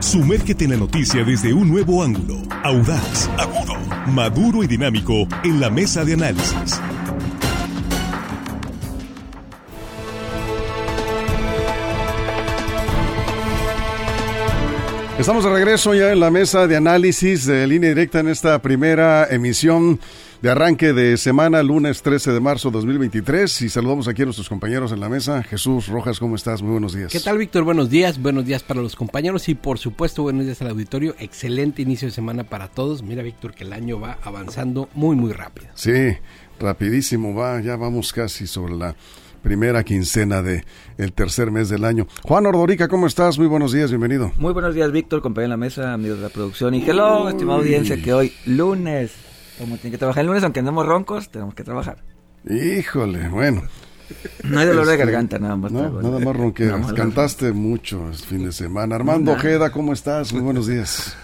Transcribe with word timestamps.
Sumérgete 0.00 0.64
en 0.64 0.70
la 0.70 0.76
noticia 0.78 1.22
desde 1.24 1.52
un 1.52 1.68
nuevo 1.68 2.02
ángulo, 2.02 2.40
audaz, 2.64 3.28
agudo, 3.36 3.76
maduro 4.06 4.64
y 4.64 4.66
dinámico 4.66 5.28
en 5.44 5.60
la 5.60 5.68
mesa 5.68 6.06
de 6.06 6.14
análisis. 6.14 6.80
Estamos 15.18 15.44
de 15.44 15.50
regreso 15.50 15.92
ya 15.92 16.12
en 16.12 16.20
la 16.20 16.30
mesa 16.30 16.66
de 16.66 16.76
análisis 16.76 17.44
de 17.44 17.66
línea 17.66 17.90
directa 17.90 18.20
en 18.20 18.28
esta 18.28 18.62
primera 18.62 19.26
emisión 19.30 20.00
de 20.42 20.50
arranque 20.50 20.94
de 20.94 21.18
semana, 21.18 21.62
lunes 21.62 22.02
13 22.02 22.32
de 22.32 22.40
marzo 22.40 22.70
2023. 22.70 23.62
Y 23.62 23.68
saludamos 23.68 24.08
aquí 24.08 24.22
a 24.22 24.24
nuestros 24.24 24.48
compañeros 24.48 24.92
en 24.92 25.00
la 25.00 25.08
mesa. 25.08 25.42
Jesús 25.42 25.88
Rojas, 25.88 26.18
¿cómo 26.18 26.36
estás? 26.36 26.62
Muy 26.62 26.72
buenos 26.72 26.94
días. 26.94 27.12
¿Qué 27.12 27.20
tal, 27.20 27.36
Víctor? 27.36 27.64
Buenos 27.64 27.90
días. 27.90 28.20
Buenos 28.20 28.46
días 28.46 28.62
para 28.62 28.80
los 28.80 28.96
compañeros 28.96 29.48
y, 29.48 29.54
por 29.54 29.78
supuesto, 29.78 30.22
buenos 30.22 30.46
días 30.46 30.60
al 30.62 30.68
auditorio. 30.68 31.14
Excelente 31.18 31.82
inicio 31.82 32.08
de 32.08 32.12
semana 32.12 32.44
para 32.44 32.68
todos. 32.68 33.02
Mira, 33.02 33.22
Víctor, 33.22 33.54
que 33.54 33.64
el 33.64 33.72
año 33.72 34.00
va 34.00 34.18
avanzando 34.22 34.88
muy, 34.94 35.14
muy 35.14 35.32
rápido. 35.32 35.68
Sí, 35.74 35.92
rapidísimo 36.58 37.34
va. 37.34 37.60
Ya 37.60 37.76
vamos 37.76 38.12
casi 38.12 38.46
sobre 38.46 38.76
la 38.76 38.96
primera 39.42 39.84
quincena 39.84 40.42
de 40.42 40.64
el 40.96 41.12
tercer 41.12 41.50
mes 41.50 41.68
del 41.68 41.84
año. 41.84 42.06
Juan 42.22 42.46
Ordorica, 42.46 42.88
¿cómo 42.88 43.06
estás? 43.06 43.38
Muy 43.38 43.46
buenos 43.46 43.72
días, 43.72 43.90
bienvenido. 43.90 44.32
Muy 44.38 44.54
buenos 44.54 44.74
días, 44.74 44.90
Víctor, 44.90 45.20
compañero 45.20 45.46
en 45.46 45.50
la 45.50 45.56
mesa, 45.58 45.92
amigos 45.92 46.18
de 46.18 46.24
la 46.24 46.30
producción. 46.30 46.74
Y 46.74 46.82
hello, 46.82 47.28
estimada 47.28 47.58
audiencia, 47.58 48.02
que 48.02 48.12
hoy, 48.12 48.32
lunes, 48.46 49.12
como 49.60 49.76
tiene 49.76 49.92
que 49.92 49.98
trabajar 49.98 50.22
el 50.22 50.28
lunes, 50.28 50.42
aunque 50.42 50.60
andemos 50.60 50.86
roncos, 50.86 51.30
tenemos 51.30 51.54
que 51.54 51.62
trabajar. 51.62 51.98
Híjole, 52.48 53.28
bueno. 53.28 53.62
No 54.42 54.58
hay 54.58 54.66
dolor 54.66 54.86
de 54.86 54.94
este, 54.94 55.04
garganta, 55.04 55.38
nada 55.38 55.56
más. 55.56 55.70
No, 55.70 56.02
nada 56.02 56.18
más 56.18 56.36
ronqueras. 56.36 56.92
Cantaste 56.94 57.52
mucho 57.52 58.08
el 58.08 58.14
fin 58.14 58.44
de 58.44 58.52
semana. 58.52 58.96
Armando 58.96 59.32
Ojeda, 59.32 59.70
¿cómo 59.70 59.92
estás? 59.92 60.32
Muy 60.32 60.42
buenos 60.42 60.66
días. 60.66 61.14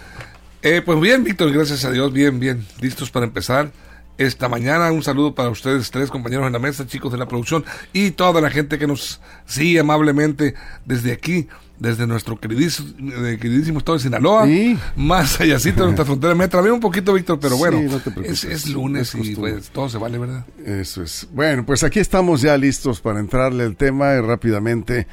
Eh, 0.61 0.81
pues 0.85 0.99
bien, 0.99 1.23
Víctor, 1.23 1.51
gracias 1.51 1.83
a 1.83 1.91
Dios, 1.91 2.13
bien, 2.13 2.39
bien. 2.39 2.65
Listos 2.79 3.11
para 3.11 3.25
empezar 3.25 3.71
esta 4.17 4.47
mañana. 4.47 4.91
Un 4.91 5.03
saludo 5.03 5.35
para 5.35 5.49
ustedes, 5.49 5.91
tres 5.91 6.09
compañeros 6.09 6.47
en 6.47 6.53
la 6.53 6.59
mesa, 6.59 6.87
chicos 6.87 7.11
de 7.11 7.17
la 7.17 7.27
producción 7.27 7.65
y 7.91 8.11
toda 8.11 8.39
la 8.39 8.49
gente 8.49 8.79
que 8.79 8.87
nos 8.87 9.19
sigue 9.45 9.79
amablemente 9.79 10.55
desde 10.85 11.11
aquí, 11.11 11.47
desde 11.79 12.07
nuestro 12.07 12.39
queridísimo, 12.39 12.89
eh, 13.25 13.37
queridísimo 13.39 13.79
estado 13.79 13.97
de 13.97 14.03
Sinaloa, 14.03 14.47
más 14.95 15.39
allá 15.39 15.57
de 15.57 15.71
nuestra 15.73 16.05
frontera. 16.05 16.35
Me 16.35 16.47
trabé 16.47 16.71
un 16.71 16.79
poquito, 16.79 17.13
Víctor, 17.13 17.39
pero 17.39 17.57
bueno, 17.57 17.79
es, 18.23 18.69
lunes 18.69 19.13
y 19.15 19.35
pues, 19.35 19.69
todo 19.69 19.89
se 19.89 19.97
vale, 19.97 20.17
¿verdad? 20.17 20.45
Eso 20.65 21.03
es. 21.03 21.27
Bueno, 21.33 21.65
pues 21.65 21.83
aquí 21.83 21.99
estamos 21.99 22.41
ya 22.41 22.57
listos 22.57 23.01
para 23.01 23.19
entrarle 23.19 23.63
al 23.63 23.75
tema 23.75 24.15
y 24.15 24.21
rápidamente. 24.21 25.07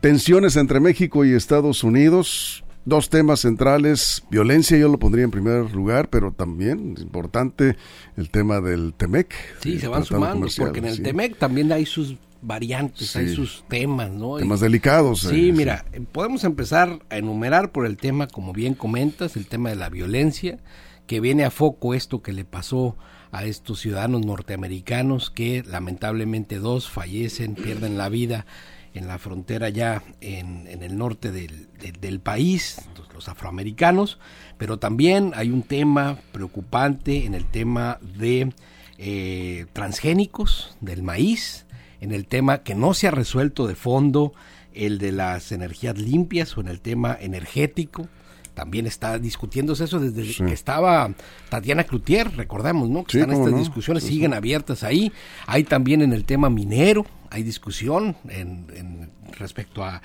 Tensiones 0.00 0.56
entre 0.56 0.80
México 0.80 1.24
y 1.24 1.32
Estados 1.32 1.82
Unidos 1.82 2.64
dos 2.84 3.08
temas 3.08 3.40
centrales. 3.40 4.22
Violencia 4.30 4.76
yo 4.76 4.88
lo 4.88 4.98
pondría 4.98 5.24
en 5.24 5.30
primer 5.30 5.74
lugar, 5.74 6.08
pero 6.10 6.32
también 6.32 6.96
importante 7.00 7.76
el 8.16 8.30
tema 8.30 8.60
del 8.60 8.94
TEMEC. 8.94 9.34
Sí, 9.60 9.78
se 9.78 9.88
van 9.88 10.04
sumando, 10.04 10.46
porque 10.56 10.80
en 10.80 10.86
el 10.86 11.02
TEMEC 11.02 11.38
también 11.38 11.72
hay 11.72 11.86
sus 11.86 12.16
variantes, 12.44 13.16
hay 13.16 13.34
sus 13.34 13.64
temas, 13.68 14.10
¿no? 14.10 14.36
Temas 14.36 14.60
delicados. 14.60 15.20
Sí, 15.20 15.48
eh, 15.48 15.52
mira, 15.52 15.84
podemos 16.12 16.44
empezar 16.44 17.00
a 17.10 17.16
enumerar 17.16 17.72
por 17.72 17.86
el 17.86 17.96
tema, 17.96 18.26
como 18.26 18.52
bien 18.52 18.74
comentas, 18.74 19.36
el 19.36 19.46
tema 19.46 19.70
de 19.70 19.76
la 19.76 19.88
violencia, 19.88 20.58
que 21.06 21.20
viene 21.20 21.44
a 21.44 21.50
foco 21.50 21.94
esto 21.94 22.22
que 22.22 22.32
le 22.32 22.44
pasó 22.44 22.96
a 23.32 23.44
estos 23.44 23.80
ciudadanos 23.80 24.24
norteamericanos 24.24 25.30
que 25.30 25.64
lamentablemente 25.66 26.58
dos 26.58 26.88
fallecen, 26.88 27.54
pierden 27.54 27.98
la 27.98 28.08
vida 28.08 28.46
en 28.94 29.08
la 29.08 29.18
frontera 29.18 29.68
ya 29.70 30.04
en, 30.20 30.68
el 30.68 30.96
norte 30.96 31.32
del, 31.32 32.20
país, 32.20 32.80
los 33.12 33.28
afroamericanos, 33.28 34.18
pero 34.56 34.78
también 34.78 35.32
hay 35.34 35.50
un 35.50 35.62
tema 35.62 36.18
preocupante 36.30 37.26
en 37.26 37.34
el 37.34 37.44
tema 37.44 37.98
de 38.00 38.52
eh, 38.98 39.66
transgénicos, 39.72 40.76
del 40.80 41.02
maíz, 41.02 41.63
en 42.04 42.12
el 42.12 42.26
tema 42.26 42.62
que 42.62 42.74
no 42.74 42.92
se 42.92 43.08
ha 43.08 43.10
resuelto 43.10 43.66
de 43.66 43.74
fondo, 43.74 44.34
el 44.74 44.98
de 44.98 45.10
las 45.10 45.52
energías 45.52 45.98
limpias 45.98 46.56
o 46.56 46.60
en 46.60 46.68
el 46.68 46.80
tema 46.80 47.16
energético 47.18 48.08
también 48.52 48.86
está 48.86 49.18
discutiéndose 49.18 49.84
eso 49.84 49.98
desde 49.98 50.44
que 50.44 50.52
estaba 50.52 51.12
Tatiana 51.48 51.84
Cloutier, 51.84 52.30
recordamos, 52.36 52.88
¿no? 52.88 53.04
Que 53.04 53.18
están 53.18 53.34
estas 53.36 53.58
discusiones, 53.58 54.04
siguen 54.04 54.32
abiertas 54.32 54.84
ahí. 54.84 55.12
Hay 55.46 55.64
también 55.64 56.02
en 56.02 56.12
el 56.12 56.24
tema 56.24 56.50
minero, 56.50 57.04
hay 57.30 57.42
discusión 57.42 58.16
en, 58.28 59.10
respecto 59.36 59.82
a 59.82 60.02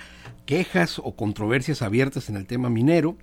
quejas 0.47 0.97
o 0.97 1.11
controversias 1.15 1.83
abiertas 1.83 2.29
en 2.29 2.37
el 2.37 2.47
tema 2.47 2.69
minero. 2.69 3.17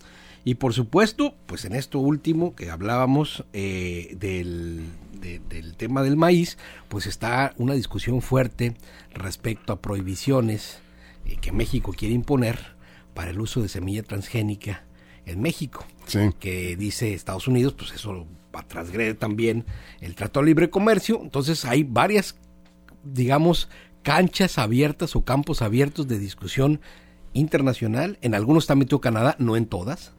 Y 0.44 0.54
por 0.54 0.74
supuesto, 0.74 1.34
pues 1.46 1.64
en 1.64 1.74
esto 1.74 1.98
último 1.98 2.54
que 2.54 2.70
hablábamos 2.70 3.44
eh, 3.52 4.16
del, 4.20 4.84
del 5.20 5.76
tema 5.76 6.02
del 6.02 6.16
maíz, 6.16 6.58
pues 6.88 7.06
está 7.06 7.54
una 7.56 7.74
discusión 7.74 8.22
fuerte 8.22 8.74
respecto 9.12 9.72
a 9.72 9.80
prohibiciones 9.80 10.78
eh, 11.24 11.36
que 11.40 11.52
México 11.52 11.92
quiere 11.96 12.14
imponer 12.14 12.76
para 13.14 13.30
el 13.30 13.40
uso 13.40 13.62
de 13.62 13.68
semilla 13.68 14.02
transgénica 14.02 14.84
en 15.24 15.40
México, 15.40 15.84
que 16.38 16.76
dice 16.76 17.12
Estados 17.12 17.48
Unidos, 17.48 17.74
pues 17.76 17.92
eso 17.92 18.26
transgrede 18.68 19.14
también 19.14 19.64
el 20.00 20.14
Tratado 20.14 20.44
de 20.44 20.50
Libre 20.50 20.70
Comercio. 20.70 21.20
Entonces 21.22 21.64
hay 21.64 21.82
varias, 21.82 22.36
digamos, 23.02 23.68
canchas 24.02 24.58
abiertas 24.58 25.16
o 25.16 25.24
campos 25.24 25.62
abiertos 25.62 26.06
de 26.08 26.18
discusión 26.18 26.80
internacional. 27.36 28.18
En 28.22 28.34
algunos 28.34 28.64
está 28.64 28.74
metido 28.74 29.00
Canadá, 29.00 29.36
no 29.38 29.56
en 29.56 29.66
todas, 29.66 30.12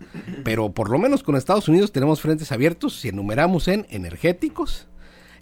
pero 0.44 0.72
por 0.72 0.90
lo 0.90 1.00
menos 1.00 1.24
con 1.24 1.36
Estados 1.36 1.68
Unidos 1.68 1.92
tenemos 1.92 2.22
frentes 2.22 2.52
abiertos, 2.52 3.00
si 3.00 3.10
enumeramos 3.10 3.68
en 3.68 3.86
energéticos, 3.90 4.88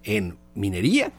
en 0.04 0.38
minería, 0.54 1.12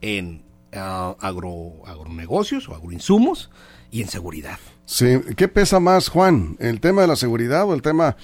en 0.00 0.42
uh, 0.74 1.16
agro, 1.20 1.82
agronegocios 1.86 2.68
o 2.68 2.74
agroinsumos 2.74 3.50
y 3.90 4.02
en 4.02 4.08
seguridad. 4.08 4.58
Sí, 4.84 5.20
¿qué 5.36 5.48
pesa 5.48 5.80
más, 5.80 6.08
Juan? 6.08 6.56
¿El 6.58 6.80
tema 6.80 7.02
de 7.02 7.08
la 7.08 7.16
seguridad 7.16 7.64
o 7.64 7.74
el 7.74 7.82
tema 7.82 8.16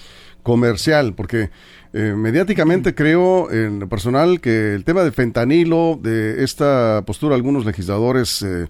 comercial? 0.42 1.14
Porque 1.14 1.50
eh, 1.92 2.14
mediáticamente 2.16 2.94
creo 2.96 3.50
en 3.50 3.80
lo 3.80 3.88
personal 3.88 4.40
que 4.40 4.74
el 4.74 4.84
tema 4.84 5.02
del 5.02 5.12
fentanilo, 5.12 5.98
de 6.02 6.42
esta 6.44 7.02
postura 7.06 7.30
de 7.30 7.36
algunos 7.36 7.64
legisladores 7.64 8.42
eh, 8.42 8.68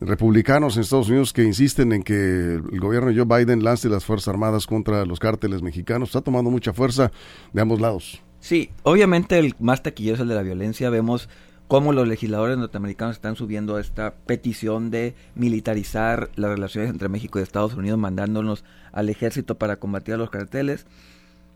republicanos 0.00 0.76
en 0.76 0.82
Estados 0.82 1.08
Unidos 1.08 1.32
que 1.32 1.42
insisten 1.42 1.92
en 1.92 2.02
que 2.02 2.54
el 2.54 2.80
gobierno 2.80 3.10
de 3.10 3.16
Joe 3.16 3.44
Biden 3.44 3.64
lance 3.64 3.88
las 3.88 4.04
Fuerzas 4.04 4.28
Armadas 4.28 4.66
contra 4.66 5.04
los 5.04 5.18
cárteles 5.18 5.62
mexicanos, 5.62 6.10
está 6.10 6.20
tomando 6.20 6.50
mucha 6.50 6.72
fuerza 6.72 7.10
de 7.52 7.60
ambos 7.60 7.80
lados. 7.80 8.22
Sí, 8.40 8.70
obviamente 8.84 9.38
el 9.38 9.54
más 9.58 9.82
taquillero 9.82 10.14
es 10.14 10.20
el 10.20 10.28
de 10.28 10.34
la 10.34 10.42
violencia. 10.42 10.90
Vemos 10.90 11.28
cómo 11.66 11.92
los 11.92 12.06
legisladores 12.06 12.56
norteamericanos 12.56 13.16
están 13.16 13.36
subiendo 13.36 13.78
esta 13.78 14.14
petición 14.14 14.90
de 14.90 15.14
militarizar 15.34 16.30
las 16.36 16.50
relaciones 16.50 16.90
entre 16.90 17.08
México 17.08 17.38
y 17.38 17.42
Estados 17.42 17.74
Unidos, 17.74 17.98
mandándonos 17.98 18.64
al 18.92 19.08
ejército 19.08 19.56
para 19.56 19.76
combatir 19.76 20.14
a 20.14 20.18
los 20.18 20.30
carteles. 20.30 20.86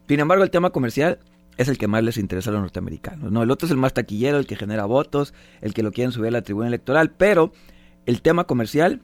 Sin 0.09 0.21
embargo, 0.21 0.45
el 0.45 0.51
tema 0.51 0.71
comercial 0.71 1.19
es 1.57 1.69
el 1.69 1.79
que 1.79 1.87
más 1.87 2.03
les 2.03 2.17
interesa 2.19 2.51
a 2.51 2.55
los 2.55 2.63
norteamericanos. 2.63 3.31
¿no? 3.31 3.43
El 3.43 3.51
otro 3.51 3.67
es 3.67 3.71
el 3.71 3.79
más 3.79 3.95
taquillero, 3.95 4.39
el 4.39 4.47
que 4.47 4.57
genera 4.57 4.85
votos, 4.85 5.33
el 5.61 5.75
que 5.75 5.83
lo 5.83 5.93
quieren 5.93 6.13
subir 6.13 6.29
a 6.29 6.33
la 6.33 6.43
tribuna 6.43 6.69
electoral, 6.69 7.11
pero 7.11 7.53
el 8.07 8.23
tema 8.23 8.45
comercial 8.45 9.03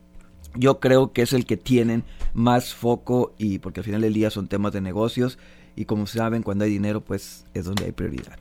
yo 0.55 0.81
creo 0.81 1.13
que 1.13 1.23
es 1.23 1.33
el 1.33 1.47
que 1.47 1.57
tienen 1.57 2.05
más 2.35 2.75
foco 2.75 3.35
y 3.39 3.59
porque 3.59 3.81
al 3.81 3.85
final 3.85 4.01
del 4.01 4.15
día 4.15 4.31
son 4.31 4.49
temas 4.49 4.73
de 4.73 4.81
negocios 4.81 5.39
y 5.77 5.85
como 5.85 6.09
saben, 6.09 6.43
cuando 6.43 6.65
hay 6.65 6.71
dinero, 6.73 7.03
pues 7.03 7.47
es 7.55 7.65
donde 7.65 7.85
hay 7.85 7.93
prioridad. 7.93 8.37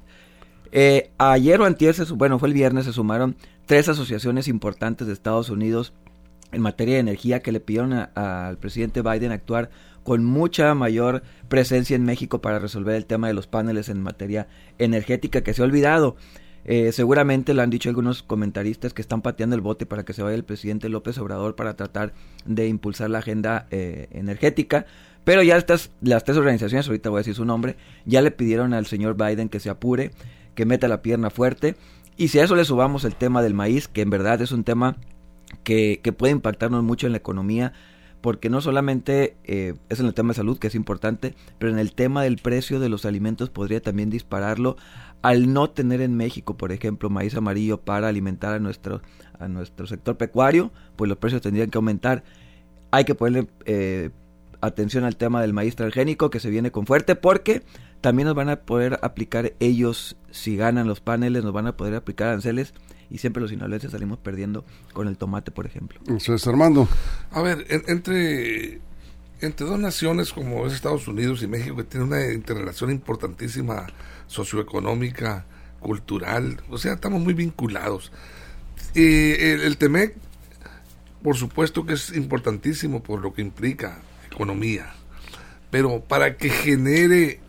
Eh, 0.72 1.12
ayer 1.20 1.62
o 1.62 1.66
antier, 1.66 1.96
bueno, 2.16 2.40
fue 2.40 2.48
el 2.48 2.56
viernes, 2.56 2.86
se 2.86 2.94
sumaron 2.94 3.36
tres 3.68 3.88
asociaciones 3.90 4.48
importantes 4.48 5.06
de 5.06 5.14
Estados 5.14 5.52
Unidos 5.52 5.94
en 6.52 6.62
materia 6.62 6.96
de 6.96 7.02
energía 7.02 7.42
que 7.42 7.52
le 7.52 7.60
pidieron 7.60 7.94
al 7.94 8.58
presidente 8.58 9.04
Biden 9.04 9.32
actuar 9.32 9.70
con 10.04 10.24
mucha 10.24 10.74
mayor 10.74 11.22
presencia 11.48 11.96
en 11.96 12.06
México 12.06 12.42
para 12.42 12.58
resolver 12.58 12.96
el 12.96 13.06
tema 13.06 13.28
de 13.28 13.34
los 13.34 13.46
paneles 13.46 13.90
en 13.90 14.02
materia 14.02 14.48
energética 14.80 15.42
que 15.42 15.54
se 15.54 15.62
ha 15.62 15.66
olvidado. 15.66 16.16
Eh, 16.70 16.92
seguramente 16.92 17.54
lo 17.54 17.62
han 17.62 17.70
dicho 17.70 17.88
algunos 17.88 18.24
comentaristas 18.24 18.94
que 18.94 19.02
están 19.02 19.22
pateando 19.22 19.56
el 19.56 19.62
bote 19.62 19.86
para 19.86 20.04
que 20.04 20.12
se 20.12 20.22
vaya 20.22 20.36
el 20.36 20.44
presidente 20.44 20.90
López 20.90 21.18
Obrador 21.18 21.56
para 21.56 21.78
tratar 21.78 22.14
de 22.46 22.68
impulsar 22.68 23.10
la 23.10 23.20
agenda 23.20 23.68
eh, 23.72 24.10
energética. 24.12 24.86
Pero 25.24 25.42
ya 25.44 25.56
estas, 25.56 25.92
las 26.02 26.26
tres 26.26 26.38
organizaciones, 26.38 26.86
ahorita 26.88 27.10
voy 27.10 27.18
a 27.18 27.22
decir 27.22 27.36
su 27.36 27.46
nombre, 27.46 27.78
ya 28.06 28.22
le 28.22 28.32
pidieron 28.32 28.74
al 28.74 28.86
señor 28.86 29.16
Biden 29.16 29.48
que 29.48 29.62
se 29.62 29.70
apure, 29.70 30.12
que 30.56 30.66
meta 30.66 30.90
la 30.90 31.02
pierna 31.02 31.30
fuerte. 31.30 31.76
Y 32.18 32.28
si 32.28 32.40
a 32.40 32.44
eso 32.44 32.56
le 32.56 32.66
subamos 32.66 33.06
el 33.06 33.16
tema 33.16 33.42
del 33.42 33.54
maíz, 33.54 33.88
que 33.88 34.02
en 34.02 34.10
verdad 34.10 34.42
es 34.42 34.52
un 34.52 34.66
tema 34.66 34.98
que, 35.64 36.02
que 36.04 36.12
puede 36.12 36.34
impactarnos 36.34 36.84
mucho 36.84 37.08
en 37.08 37.14
la 37.14 37.20
economía, 37.20 37.72
porque 38.28 38.50
no 38.50 38.60
solamente 38.60 39.38
eh, 39.46 39.76
es 39.88 40.02
en 40.02 40.06
el 40.06 40.14
tema 40.14 40.32
de 40.32 40.36
salud, 40.36 40.60
que 40.60 40.68
es 40.68 40.76
importante, 40.76 41.34
pero 41.60 41.72
en 41.72 41.80
el 41.80 41.94
tema 41.94 42.24
del 42.24 42.36
precio 42.36 42.82
de 42.82 42.90
los 42.90 43.06
alimentos 43.06 43.50
podría 43.50 43.82
también 43.82 44.10
dispararlo 44.10 44.76
al 45.22 45.54
no 45.54 45.70
tener 45.70 46.02
en 46.02 46.14
México, 46.18 46.58
por 46.58 46.74
ejemplo, 46.74 47.10
maíz 47.10 47.38
amarillo 47.38 47.80
para 47.80 48.10
alimentar 48.10 48.54
a 48.54 48.60
nuestro, 48.60 49.02
a 49.40 49.48
nuestro 49.48 49.88
sector 49.88 50.18
pecuario, 50.18 50.72
pues 50.98 51.08
los 51.08 51.18
precios 51.18 51.42
tendrían 51.42 51.70
que 51.70 51.78
aumentar. 51.78 52.26
Hay 52.92 53.06
que 53.06 53.16
ponerle 53.16 53.48
eh, 53.64 54.10
atención 54.60 55.06
al 55.06 55.16
tema 55.16 55.40
del 55.40 55.54
maíz 55.54 55.78
transgénico 55.78 56.30
que 56.30 56.42
se 56.42 56.50
viene 56.50 56.70
con 56.70 56.86
fuerte 56.86 57.16
porque 57.16 57.64
también 58.02 58.26
nos 58.26 58.36
van 58.36 58.50
a 58.50 58.58
poder 58.58 59.00
aplicar 59.04 59.54
ellos, 59.62 60.18
si 60.32 60.58
ganan 60.58 60.86
los 60.86 61.00
paneles, 61.00 61.46
nos 61.46 61.54
van 61.54 61.68
a 61.68 61.78
poder 61.78 61.96
aplicar 61.96 62.28
aranceles 62.28 62.74
y 63.10 63.18
siempre 63.18 63.42
los 63.42 63.50
sinaloenses 63.50 63.92
salimos 63.92 64.20
perdiendo 64.20 64.66
con 64.94 65.08
el 65.08 65.18
tomate, 65.18 65.52
por 65.52 65.66
ejemplo. 65.66 66.00
Eso 66.08 66.34
es 66.34 66.48
Armando. 66.48 66.88
A 67.32 67.42
ver, 67.42 67.66
entre, 67.70 68.80
entre 69.42 69.66
dos 69.66 69.80
naciones 69.80 70.34
como 70.34 70.66
es 70.68 70.74
Estados 70.74 71.08
Unidos 71.08 71.42
y 71.44 71.48
México, 71.48 71.76
que 71.76 71.84
tienen 71.84 72.10
una 72.10 72.32
interrelación 72.32 72.92
importantísima 72.92 73.88
socioeconómica, 74.28 75.46
cultural, 75.80 76.62
o 76.70 76.78
sea, 76.78 76.94
estamos 76.94 77.22
muy 77.22 77.34
vinculados. 77.34 78.12
El, 78.94 79.62
el 79.62 79.78
TEMEC, 79.78 80.16
por 81.22 81.36
supuesto 81.36 81.86
que 81.86 81.94
es 81.94 82.16
importantísimo 82.16 83.04
por 83.04 83.22
lo 83.22 83.34
que 83.34 83.42
implica 83.42 84.02
economía, 84.32 84.94
pero 85.70 86.02
para 86.02 86.38
que 86.38 86.50
genere 86.50 87.40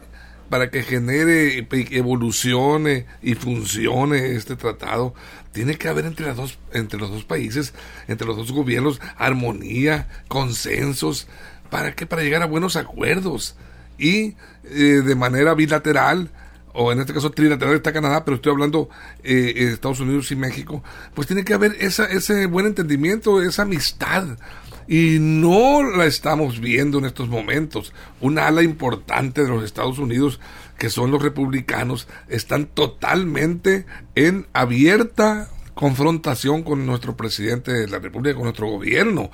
para 0.48 0.70
que 0.70 0.82
genere, 0.82 1.66
evolucione 1.90 3.06
y 3.22 3.34
funcione 3.34 4.34
este 4.34 4.56
tratado, 4.56 5.14
tiene 5.52 5.76
que 5.76 5.88
haber 5.88 6.06
entre, 6.06 6.26
las 6.26 6.36
dos, 6.36 6.58
entre 6.72 6.98
los 6.98 7.10
dos 7.10 7.24
países, 7.24 7.74
entre 8.06 8.26
los 8.26 8.36
dos 8.36 8.52
gobiernos, 8.52 9.00
armonía, 9.16 10.08
consensos, 10.28 11.28
¿para 11.70 11.94
qué? 11.94 12.06
Para 12.06 12.22
llegar 12.22 12.42
a 12.42 12.46
buenos 12.46 12.76
acuerdos. 12.76 13.56
Y 13.98 14.36
eh, 14.64 15.02
de 15.04 15.14
manera 15.14 15.54
bilateral, 15.54 16.30
o 16.72 16.92
en 16.92 17.00
este 17.00 17.12
caso 17.12 17.30
trilateral 17.30 17.74
está 17.74 17.92
Canadá, 17.92 18.24
pero 18.24 18.36
estoy 18.36 18.52
hablando 18.52 18.88
eh, 19.24 19.52
Estados 19.72 20.00
Unidos 20.00 20.30
y 20.30 20.36
México, 20.36 20.82
pues 21.14 21.26
tiene 21.26 21.44
que 21.44 21.54
haber 21.54 21.76
esa, 21.80 22.04
ese 22.04 22.46
buen 22.46 22.66
entendimiento, 22.66 23.42
esa 23.42 23.62
amistad 23.62 24.38
y 24.88 25.18
no 25.20 25.82
la 25.82 26.06
estamos 26.06 26.60
viendo 26.60 26.98
en 26.98 27.04
estos 27.04 27.28
momentos. 27.28 27.92
Una 28.20 28.46
ala 28.46 28.62
importante 28.62 29.42
de 29.42 29.48
los 29.48 29.62
Estados 29.62 29.98
Unidos, 29.98 30.40
que 30.78 30.88
son 30.88 31.10
los 31.10 31.22
republicanos, 31.22 32.08
están 32.28 32.66
totalmente 32.66 33.84
en 34.14 34.46
abierta 34.54 35.50
confrontación 35.74 36.62
con 36.62 36.86
nuestro 36.86 37.16
presidente 37.16 37.70
de 37.70 37.86
la 37.86 37.98
República, 37.98 38.34
con 38.34 38.44
nuestro 38.44 38.68
gobierno. 38.68 39.30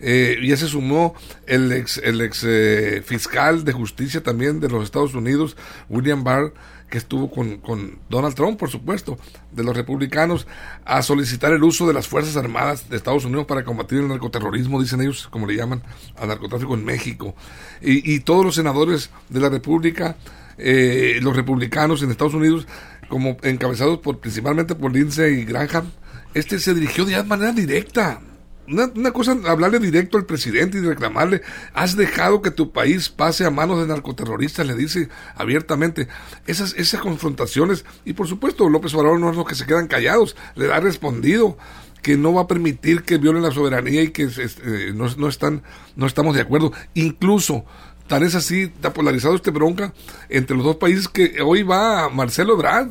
Eh, 0.00 0.38
ya 0.44 0.56
se 0.56 0.68
sumó 0.68 1.14
el 1.46 1.72
ex, 1.72 1.98
el 1.98 2.20
ex 2.20 2.44
eh, 2.46 3.02
fiscal 3.04 3.64
de 3.64 3.72
justicia 3.72 4.22
también 4.22 4.60
de 4.60 4.68
los 4.68 4.84
Estados 4.84 5.14
Unidos, 5.14 5.56
William 5.88 6.22
Barr, 6.22 6.52
que 6.88 6.98
estuvo 6.98 7.30
con, 7.30 7.58
con, 7.58 7.98
Donald 8.08 8.34
Trump, 8.34 8.58
por 8.58 8.70
supuesto, 8.70 9.18
de 9.52 9.62
los 9.62 9.76
republicanos, 9.76 10.46
a 10.84 11.02
solicitar 11.02 11.52
el 11.52 11.62
uso 11.62 11.86
de 11.86 11.92
las 11.92 12.08
Fuerzas 12.08 12.36
Armadas 12.36 12.88
de 12.88 12.96
Estados 12.96 13.24
Unidos 13.24 13.46
para 13.46 13.64
combatir 13.64 13.98
el 13.98 14.08
narcoterrorismo, 14.08 14.80
dicen 14.80 15.00
ellos, 15.02 15.28
como 15.30 15.46
le 15.46 15.56
llaman, 15.56 15.82
al 16.16 16.28
narcotráfico 16.28 16.74
en 16.74 16.84
México. 16.84 17.34
Y, 17.82 18.14
y 18.14 18.20
todos 18.20 18.44
los 18.44 18.54
senadores 18.54 19.10
de 19.28 19.40
la 19.40 19.50
República, 19.50 20.16
eh, 20.56 21.18
los 21.22 21.36
republicanos 21.36 22.02
en 22.02 22.10
Estados 22.10 22.34
Unidos, 22.34 22.66
como 23.08 23.36
encabezados 23.42 23.98
por 23.98 24.18
principalmente 24.18 24.74
por 24.74 24.92
Lindsey 24.92 25.44
Graham, 25.44 25.90
este 26.34 26.58
se 26.58 26.74
dirigió 26.74 27.04
de 27.04 27.22
manera 27.22 27.52
directa 27.52 28.20
una, 28.68 29.12
cosa, 29.12 29.36
hablarle 29.46 29.78
directo 29.78 30.18
al 30.18 30.26
presidente 30.26 30.78
y 30.78 30.82
reclamarle, 30.82 31.42
has 31.74 31.96
dejado 31.96 32.42
que 32.42 32.50
tu 32.50 32.72
país 32.72 33.08
pase 33.08 33.44
a 33.44 33.50
manos 33.50 33.80
de 33.80 33.86
narcoterroristas, 33.86 34.66
le 34.66 34.74
dice 34.74 35.08
abiertamente. 35.36 36.08
Esas, 36.46 36.74
esas 36.74 37.00
confrontaciones, 37.00 37.84
y 38.04 38.12
por 38.12 38.28
supuesto 38.28 38.68
López 38.68 38.94
Obrador 38.94 39.20
no 39.20 39.30
es 39.30 39.36
los 39.36 39.46
que 39.46 39.54
se 39.54 39.66
quedan 39.66 39.86
callados, 39.86 40.36
le 40.54 40.72
ha 40.72 40.80
respondido 40.80 41.56
que 42.02 42.16
no 42.16 42.32
va 42.32 42.42
a 42.42 42.46
permitir 42.46 43.02
que 43.02 43.18
violen 43.18 43.42
la 43.42 43.50
soberanía 43.50 44.02
y 44.02 44.10
que 44.10 44.24
eh, 44.24 44.92
no, 44.94 45.08
no, 45.16 45.28
están, 45.28 45.62
no 45.96 46.06
estamos 46.06 46.34
de 46.34 46.42
acuerdo. 46.42 46.72
Incluso, 46.94 47.64
tal 48.06 48.22
es 48.22 48.34
así, 48.34 48.62
está 48.62 48.92
polarizado 48.92 49.34
este 49.34 49.50
bronca 49.50 49.94
entre 50.28 50.56
los 50.56 50.64
dos 50.64 50.76
países 50.76 51.08
que 51.08 51.40
hoy 51.42 51.62
va 51.62 52.08
Marcelo 52.08 52.54
Ebrard 52.54 52.90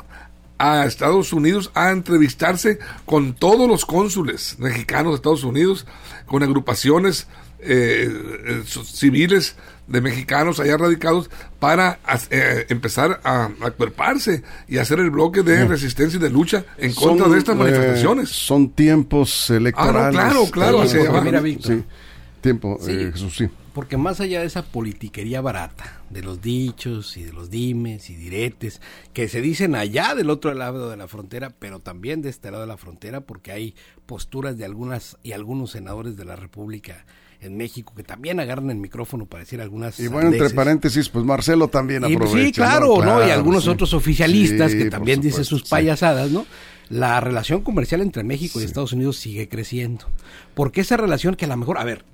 a 0.58 0.86
Estados 0.86 1.34
Unidos 1.34 1.72
a 1.74 1.92
entrevistarse 1.92 2.80
con 3.06 3.34
todos 3.34 3.68
los 3.68 3.86
cónsules 3.86 4.58
mexicanos 4.60 5.12
de 5.12 5.16
Estados 5.18 5.44
Unidos, 5.44 5.86
con 6.26 6.44
agrupaciones 6.44 7.28
eh, 7.60 8.08
eh, 8.46 8.64
civiles 8.66 9.56
de 9.88 10.02
mexicanos 10.02 10.60
allá 10.60 10.78
radicados 10.78 11.30
para 11.60 12.00
eh, 12.30 12.66
empezar 12.70 13.22
a 13.24 13.50
acuerparse 13.62 14.44
y 14.68 14.78
hacer 14.78 15.00
el 15.00 15.10
bloque 15.10 15.44
de 15.44 15.66
resistencia 15.66 16.18
y 16.18 16.22
de 16.22 16.30
lucha 16.30 16.66
en 16.78 16.94
contra 16.94 17.28
de 17.30 17.38
estas 17.38 17.56
manifestaciones. 17.56 18.30
son 18.30 18.70
tiempos 18.70 19.50
electorales. 19.50 20.20
Ah, 20.20 20.30
claro, 20.30 20.46
claro. 20.52 20.88
Sí, 20.88 20.98
mira, 21.24 21.40
Víctor. 21.40 21.84
Tiempo, 22.42 22.78
Jesús, 22.86 23.36
sí. 23.36 23.50
Porque 23.78 23.96
más 23.96 24.20
allá 24.22 24.40
de 24.40 24.48
esa 24.48 24.64
politiquería 24.64 25.40
barata, 25.40 26.02
de 26.10 26.24
los 26.24 26.42
dichos 26.42 27.16
y 27.16 27.22
de 27.22 27.32
los 27.32 27.52
dimes 27.52 28.10
y 28.10 28.16
diretes, 28.16 28.82
que 29.14 29.28
se 29.28 29.40
dicen 29.40 29.76
allá 29.76 30.16
del 30.16 30.32
otro 30.32 30.52
lado 30.56 30.90
de 30.90 30.98
la 30.98 31.08
frontera, 31.08 31.52
pero 31.60 31.80
también 31.80 32.24
de 32.24 32.30
este 32.30 32.50
lado 32.50 32.62
de 32.64 32.68
la 32.68 32.78
frontera, 32.78 33.22
porque 33.22 33.52
hay 33.52 33.76
posturas 34.08 34.58
de 34.58 34.66
algunas 34.66 35.18
y 35.22 35.34
algunos 35.34 35.70
senadores 35.70 36.18
de 36.18 36.26
la 36.26 36.36
República 36.36 37.06
en 37.40 37.56
México 37.56 37.94
que 37.96 38.02
también 38.02 38.40
agarran 38.40 38.72
el 38.72 38.78
micrófono 38.78 39.28
para 39.28 39.44
decir 39.44 39.62
algunas 39.62 40.00
y 40.00 40.08
bueno 40.08 40.32
entre 40.32 40.50
paréntesis 40.50 41.08
pues 41.10 41.24
Marcelo 41.24 41.68
también 41.68 42.04
aprovecha 42.04 42.46
sí 42.46 42.52
claro 42.52 43.06
no, 43.06 43.28
y 43.28 43.30
algunos 43.30 43.68
otros 43.68 43.94
oficialistas 43.94 44.74
que 44.74 44.90
también 44.90 45.22
dicen 45.22 45.46
sus 45.46 45.70
payasadas 45.70 46.32
no 46.32 46.48
la 46.90 47.20
relación 47.20 47.62
comercial 47.62 48.02
entre 48.02 48.24
México 48.24 48.60
y 48.60 48.64
Estados 48.64 48.94
Unidos 48.94 49.18
sigue 49.18 49.50
creciendo. 49.50 50.06
Porque 50.54 50.82
esa 50.82 50.98
relación 50.98 51.36
que 51.36 51.46
a 51.46 51.50
lo 51.50 51.58
mejor 51.58 51.78
a 51.78 51.84
ver 51.84 52.06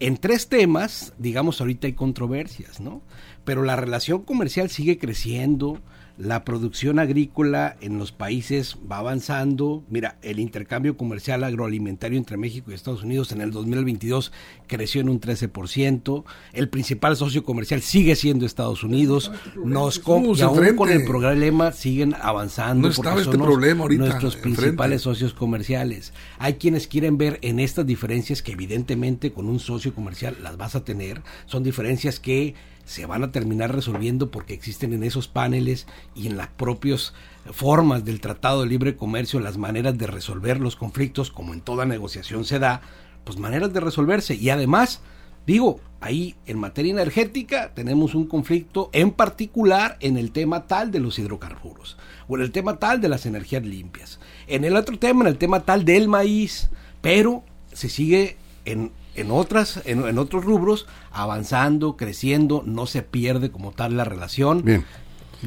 en 0.00 0.16
tres 0.16 0.48
temas, 0.48 1.12
digamos, 1.18 1.60
ahorita 1.60 1.86
hay 1.86 1.92
controversias, 1.94 2.80
¿no? 2.80 3.02
Pero 3.44 3.62
la 3.62 3.76
relación 3.76 4.22
comercial 4.22 4.70
sigue 4.70 4.98
creciendo, 4.98 5.78
la 6.18 6.44
producción 6.44 6.98
agrícola 6.98 7.76
en 7.80 7.96
los 7.96 8.10
países 8.10 8.76
va 8.90 8.98
avanzando. 8.98 9.84
Mira, 9.88 10.18
el 10.22 10.40
intercambio 10.40 10.96
comercial 10.96 11.44
agroalimentario 11.44 12.18
entre 12.18 12.36
México 12.36 12.70
y 12.70 12.74
Estados 12.74 13.04
Unidos 13.04 13.30
en 13.30 13.40
el 13.40 13.52
2022 13.52 14.32
creció 14.66 15.00
en 15.00 15.10
un 15.10 15.20
13%. 15.20 16.24
El 16.52 16.68
principal 16.68 17.16
socio 17.16 17.44
comercial 17.44 17.82
sigue 17.82 18.16
siendo 18.16 18.46
Estados 18.46 18.82
Unidos. 18.82 19.30
Nos 19.64 19.98
y 19.98 20.42
aún 20.42 20.76
con 20.76 20.90
el 20.90 21.04
problema 21.04 21.70
siguen 21.70 22.16
avanzando. 22.20 22.88
No 22.88 22.92
estaba 22.92 23.20
este 23.20 23.38
problema 23.38 23.82
ahorita. 23.82 24.04
Nuestros 24.04 24.34
principales 24.36 25.02
socios 25.02 25.34
comerciales. 25.34 26.12
Hay 26.38 26.54
quienes 26.54 26.88
quieren 26.88 27.16
ver 27.16 27.38
en 27.42 27.60
estas 27.60 27.86
diferencias 27.86 28.42
que 28.42 28.52
evidentemente 28.52 29.32
con 29.32 29.46
un 29.46 29.60
socio 29.60 29.94
comercial 29.94 30.36
las 30.42 30.56
vas 30.56 30.74
a 30.74 30.82
tener. 30.82 31.22
Son 31.46 31.62
diferencias 31.62 32.18
que 32.18 32.54
se 32.88 33.04
van 33.04 33.22
a 33.22 33.30
terminar 33.30 33.74
resolviendo 33.74 34.30
porque 34.30 34.54
existen 34.54 34.94
en 34.94 35.04
esos 35.04 35.28
paneles 35.28 35.86
y 36.14 36.26
en 36.26 36.38
las 36.38 36.48
propias 36.48 37.12
formas 37.52 38.02
del 38.02 38.22
Tratado 38.22 38.62
de 38.62 38.66
Libre 38.66 38.96
Comercio 38.96 39.40
las 39.40 39.58
maneras 39.58 39.98
de 39.98 40.06
resolver 40.06 40.58
los 40.58 40.74
conflictos, 40.74 41.30
como 41.30 41.52
en 41.52 41.60
toda 41.60 41.84
negociación 41.84 42.46
se 42.46 42.58
da, 42.58 42.80
pues 43.24 43.38
maneras 43.38 43.74
de 43.74 43.80
resolverse. 43.80 44.36
Y 44.36 44.48
además, 44.48 45.02
digo, 45.46 45.80
ahí 46.00 46.34
en 46.46 46.58
materia 46.58 46.90
energética 46.90 47.74
tenemos 47.74 48.14
un 48.14 48.26
conflicto 48.26 48.88
en 48.94 49.10
particular 49.10 49.98
en 50.00 50.16
el 50.16 50.32
tema 50.32 50.66
tal 50.66 50.90
de 50.90 51.00
los 51.00 51.18
hidrocarburos 51.18 51.98
o 52.26 52.36
en 52.36 52.42
el 52.42 52.52
tema 52.52 52.78
tal 52.78 53.02
de 53.02 53.10
las 53.10 53.26
energías 53.26 53.64
limpias. 53.64 54.18
En 54.46 54.64
el 54.64 54.74
otro 54.76 54.98
tema, 54.98 55.24
en 55.24 55.28
el 55.28 55.36
tema 55.36 55.60
tal 55.60 55.84
del 55.84 56.08
maíz, 56.08 56.70
pero 57.02 57.44
se 57.70 57.90
sigue 57.90 58.38
en 58.64 58.92
en 59.20 59.30
otras 59.30 59.80
en, 59.84 60.18
otros 60.18 60.44
rubros 60.44 60.86
avanzando 61.10 61.96
creciendo 61.96 62.62
no 62.66 62.86
se 62.86 63.02
pierde 63.02 63.50
como 63.50 63.72
tal 63.72 63.96
la 63.96 64.04
relación. 64.04 64.64
Bien. 64.64 64.84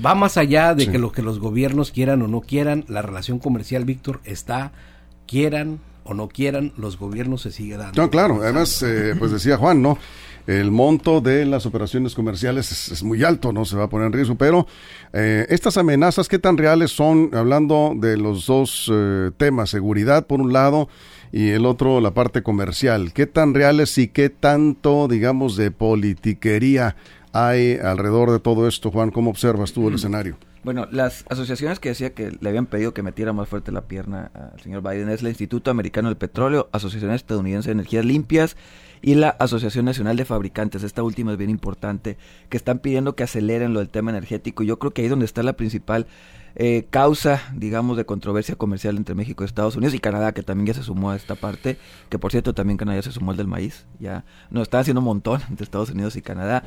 va 0.03 0.15
más 0.15 0.37
allá 0.37 0.75
de 0.75 0.89
que 0.89 0.97
lo 0.97 1.11
que 1.11 1.21
los 1.21 1.39
gobiernos 1.39 1.91
quieran 1.91 2.21
o 2.21 2.27
no 2.27 2.41
quieran 2.41 2.85
la 2.87 3.01
relación 3.01 3.39
comercial 3.39 3.85
Víctor 3.85 4.21
está 4.23 4.71
quieran 5.27 5.79
o 6.03 6.13
no 6.13 6.27
quieran 6.27 6.73
los 6.77 6.97
gobiernos 6.97 7.41
se 7.41 7.51
sigue 7.51 7.77
dando. 7.77 8.01
No 8.01 8.09
claro 8.09 8.39
además 8.41 8.81
eh, 8.83 9.15
pues 9.17 9.31
decía 9.31 9.57
Juan 9.57 9.81
no 9.81 9.97
el 10.47 10.71
monto 10.71 11.21
de 11.21 11.45
las 11.45 11.65
operaciones 11.65 12.15
comerciales 12.15 12.91
es, 12.91 13.03
muy 13.03 13.23
alto, 13.23 13.53
no 13.53 13.65
se 13.65 13.75
va 13.75 13.85
a 13.85 13.89
poner 13.89 14.07
en 14.07 14.13
riesgo, 14.13 14.35
pero 14.35 14.67
eh, 15.13 15.45
estas 15.49 15.77
amenazas, 15.77 16.27
¿qué 16.27 16.39
tan 16.39 16.57
reales 16.57 16.91
son? 16.91 17.31
Hablando 17.33 17.93
de 17.95 18.17
los 18.17 18.45
dos 18.45 18.89
eh, 18.91 19.31
temas, 19.37 19.69
seguridad 19.69 20.25
por 20.25 20.41
un 20.41 20.51
lado 20.51 20.89
y 21.31 21.49
el 21.49 21.65
otro 21.65 22.01
la 22.01 22.13
parte 22.13 22.43
comercial. 22.43 23.13
¿Qué 23.13 23.27
tan 23.27 23.53
reales 23.53 23.97
y 23.97 24.07
qué 24.07 24.29
tanto, 24.29 25.07
digamos, 25.07 25.55
de 25.55 25.71
politiquería 25.71 26.95
hay 27.33 27.77
alrededor 27.77 28.31
de 28.31 28.39
todo 28.39 28.67
esto, 28.67 28.91
Juan? 28.91 29.11
¿Cómo 29.11 29.29
observas 29.29 29.73
tú 29.73 29.87
el 29.87 29.95
escenario? 29.95 30.37
Bueno, 30.63 30.87
las 30.91 31.25
asociaciones 31.27 31.79
que 31.79 31.89
decía 31.89 32.13
que 32.13 32.31
le 32.39 32.49
habían 32.49 32.67
pedido 32.67 32.93
que 32.93 33.01
metiera 33.01 33.33
más 33.33 33.49
fuerte 33.49 33.71
la 33.71 33.87
pierna 33.87 34.29
al 34.35 34.59
señor 34.59 34.83
Biden 34.83 35.09
es 35.09 35.21
el 35.21 35.29
Instituto 35.29 35.71
Americano 35.71 36.09
del 36.09 36.17
Petróleo, 36.17 36.69
Asociación 36.71 37.11
Estadounidense 37.13 37.69
de 37.69 37.73
Energías 37.73 38.05
Limpias 38.05 38.57
y 39.01 39.15
la 39.15 39.29
Asociación 39.29 39.85
Nacional 39.85 40.17
de 40.17 40.25
Fabricantes. 40.25 40.83
Esta 40.83 41.01
última 41.01 41.31
es 41.31 41.39
bien 41.39 41.49
importante, 41.49 42.17
que 42.49 42.57
están 42.57 42.77
pidiendo 42.77 43.15
que 43.15 43.23
aceleren 43.23 43.73
lo 43.73 43.79
del 43.79 43.89
tema 43.89 44.11
energético. 44.11 44.61
Yo 44.61 44.77
creo 44.77 44.93
que 44.93 45.01
ahí 45.01 45.07
donde 45.07 45.25
está 45.25 45.41
la 45.41 45.53
principal 45.53 46.05
eh, 46.55 46.85
causa, 46.89 47.41
digamos, 47.55 47.97
de 47.97 48.05
controversia 48.05 48.55
comercial 48.55 48.97
entre 48.97 49.15
México 49.15 49.43
Estados 49.43 49.75
Unidos 49.75 49.93
y 49.93 49.99
Canadá, 49.99 50.33
que 50.33 50.43
también 50.43 50.67
ya 50.67 50.73
se 50.73 50.83
sumó 50.83 51.11
a 51.11 51.15
esta 51.15 51.35
parte, 51.35 51.77
que 52.09 52.19
por 52.19 52.31
cierto 52.31 52.53
también 52.53 52.77
Canadá 52.77 53.01
se 53.01 53.11
sumó 53.11 53.31
al 53.31 53.37
del 53.37 53.47
maíz, 53.47 53.85
ya 53.99 54.25
nos 54.49 54.63
está 54.63 54.79
haciendo 54.79 54.99
un 54.99 55.05
montón 55.05 55.41
entre 55.49 55.63
Estados 55.63 55.89
Unidos 55.91 56.15
y 56.15 56.21
Canadá. 56.21 56.63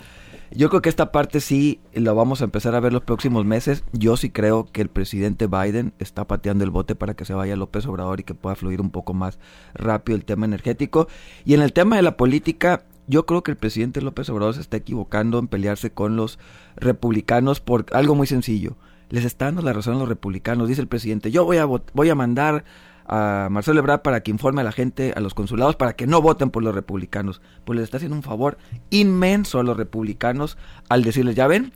Yo 0.51 0.69
creo 0.69 0.83
que 0.83 0.89
esta 0.89 1.11
parte 1.11 1.41
sí 1.41 1.81
lo 1.95 2.15
vamos 2.15 2.41
a 2.41 2.45
empezar 2.45 2.75
a 2.75 2.81
ver 2.81 2.93
los 2.93 3.03
próximos 3.03 3.45
meses. 3.45 3.83
Yo 3.93 4.17
sí 4.17 4.31
creo 4.31 4.69
que 4.71 4.83
el 4.83 4.89
presidente 4.89 5.49
Biden 5.49 5.95
está 5.99 6.27
pateando 6.27 6.65
el 6.65 6.71
bote 6.71 6.95
para 6.95 7.15
que 7.15 7.25
se 7.25 7.35
vaya 7.35 7.57
López 7.57 7.87
Obrador 7.87 8.21
y 8.21 8.25
que 8.25 8.35
pueda 8.35 8.55
fluir 8.55 8.81
un 8.81 8.91
poco 8.91 9.15
más 9.15 9.39
rápido 9.75 10.17
el 10.17 10.25
tema 10.25 10.47
energético. 10.47 11.09
Y 11.45 11.55
en 11.55 11.63
el 11.63 11.73
tema 11.73 11.97
de 11.97 12.03
la 12.03 12.17
política, 12.17 12.85
yo 13.09 13.27
creo 13.27 13.43
que 13.43 13.51
el 13.51 13.57
presidente 13.57 14.01
López 14.01 14.29
Obrador 14.31 14.55
se 14.55 14.61
está 14.61 14.77
equivocando 14.77 15.39
en 15.39 15.49
pelearse 15.49 15.91
con 15.91 16.17
los 16.17 16.39
republicanos 16.77 17.61
por 17.61 17.87
algo 17.93 18.15
muy 18.15 18.27
sencillo. 18.27 18.77
Les 19.15 19.25
está 19.25 19.45
dando 19.45 19.63
la 19.63 19.73
razón 19.73 19.95
a 19.95 19.99
los 20.01 20.09
republicanos. 20.09 20.67
Dice 20.67 20.81
el 20.81 20.89
presidente, 20.89 21.31
yo 21.31 21.45
voy 21.45 21.59
a, 21.59 21.67
voy 21.67 22.11
a 22.11 22.17
mandar 22.17 22.65
a 23.07 23.47
Marcelo 23.49 23.79
Ebrard 23.79 24.03
para 24.03 24.25
que 24.25 24.33
informe 24.33 24.63
a 24.63 24.65
la 24.65 24.73
gente, 24.73 25.13
a 25.15 25.21
los 25.21 25.35
consulados, 25.35 25.77
para 25.77 25.95
que 25.95 26.09
no 26.09 26.21
voten 26.21 26.51
por 26.51 26.65
los 26.65 26.75
republicanos. 26.75 27.41
Pues 27.65 27.77
les 27.77 27.85
está 27.85 27.99
haciendo 27.99 28.17
un 28.17 28.25
favor 28.25 28.59
inmenso 28.91 29.61
a 29.61 29.63
los 29.63 29.77
republicanos 29.77 30.59
al 30.89 31.05
decirles, 31.05 31.37
ya 31.37 31.47
ven, 31.47 31.73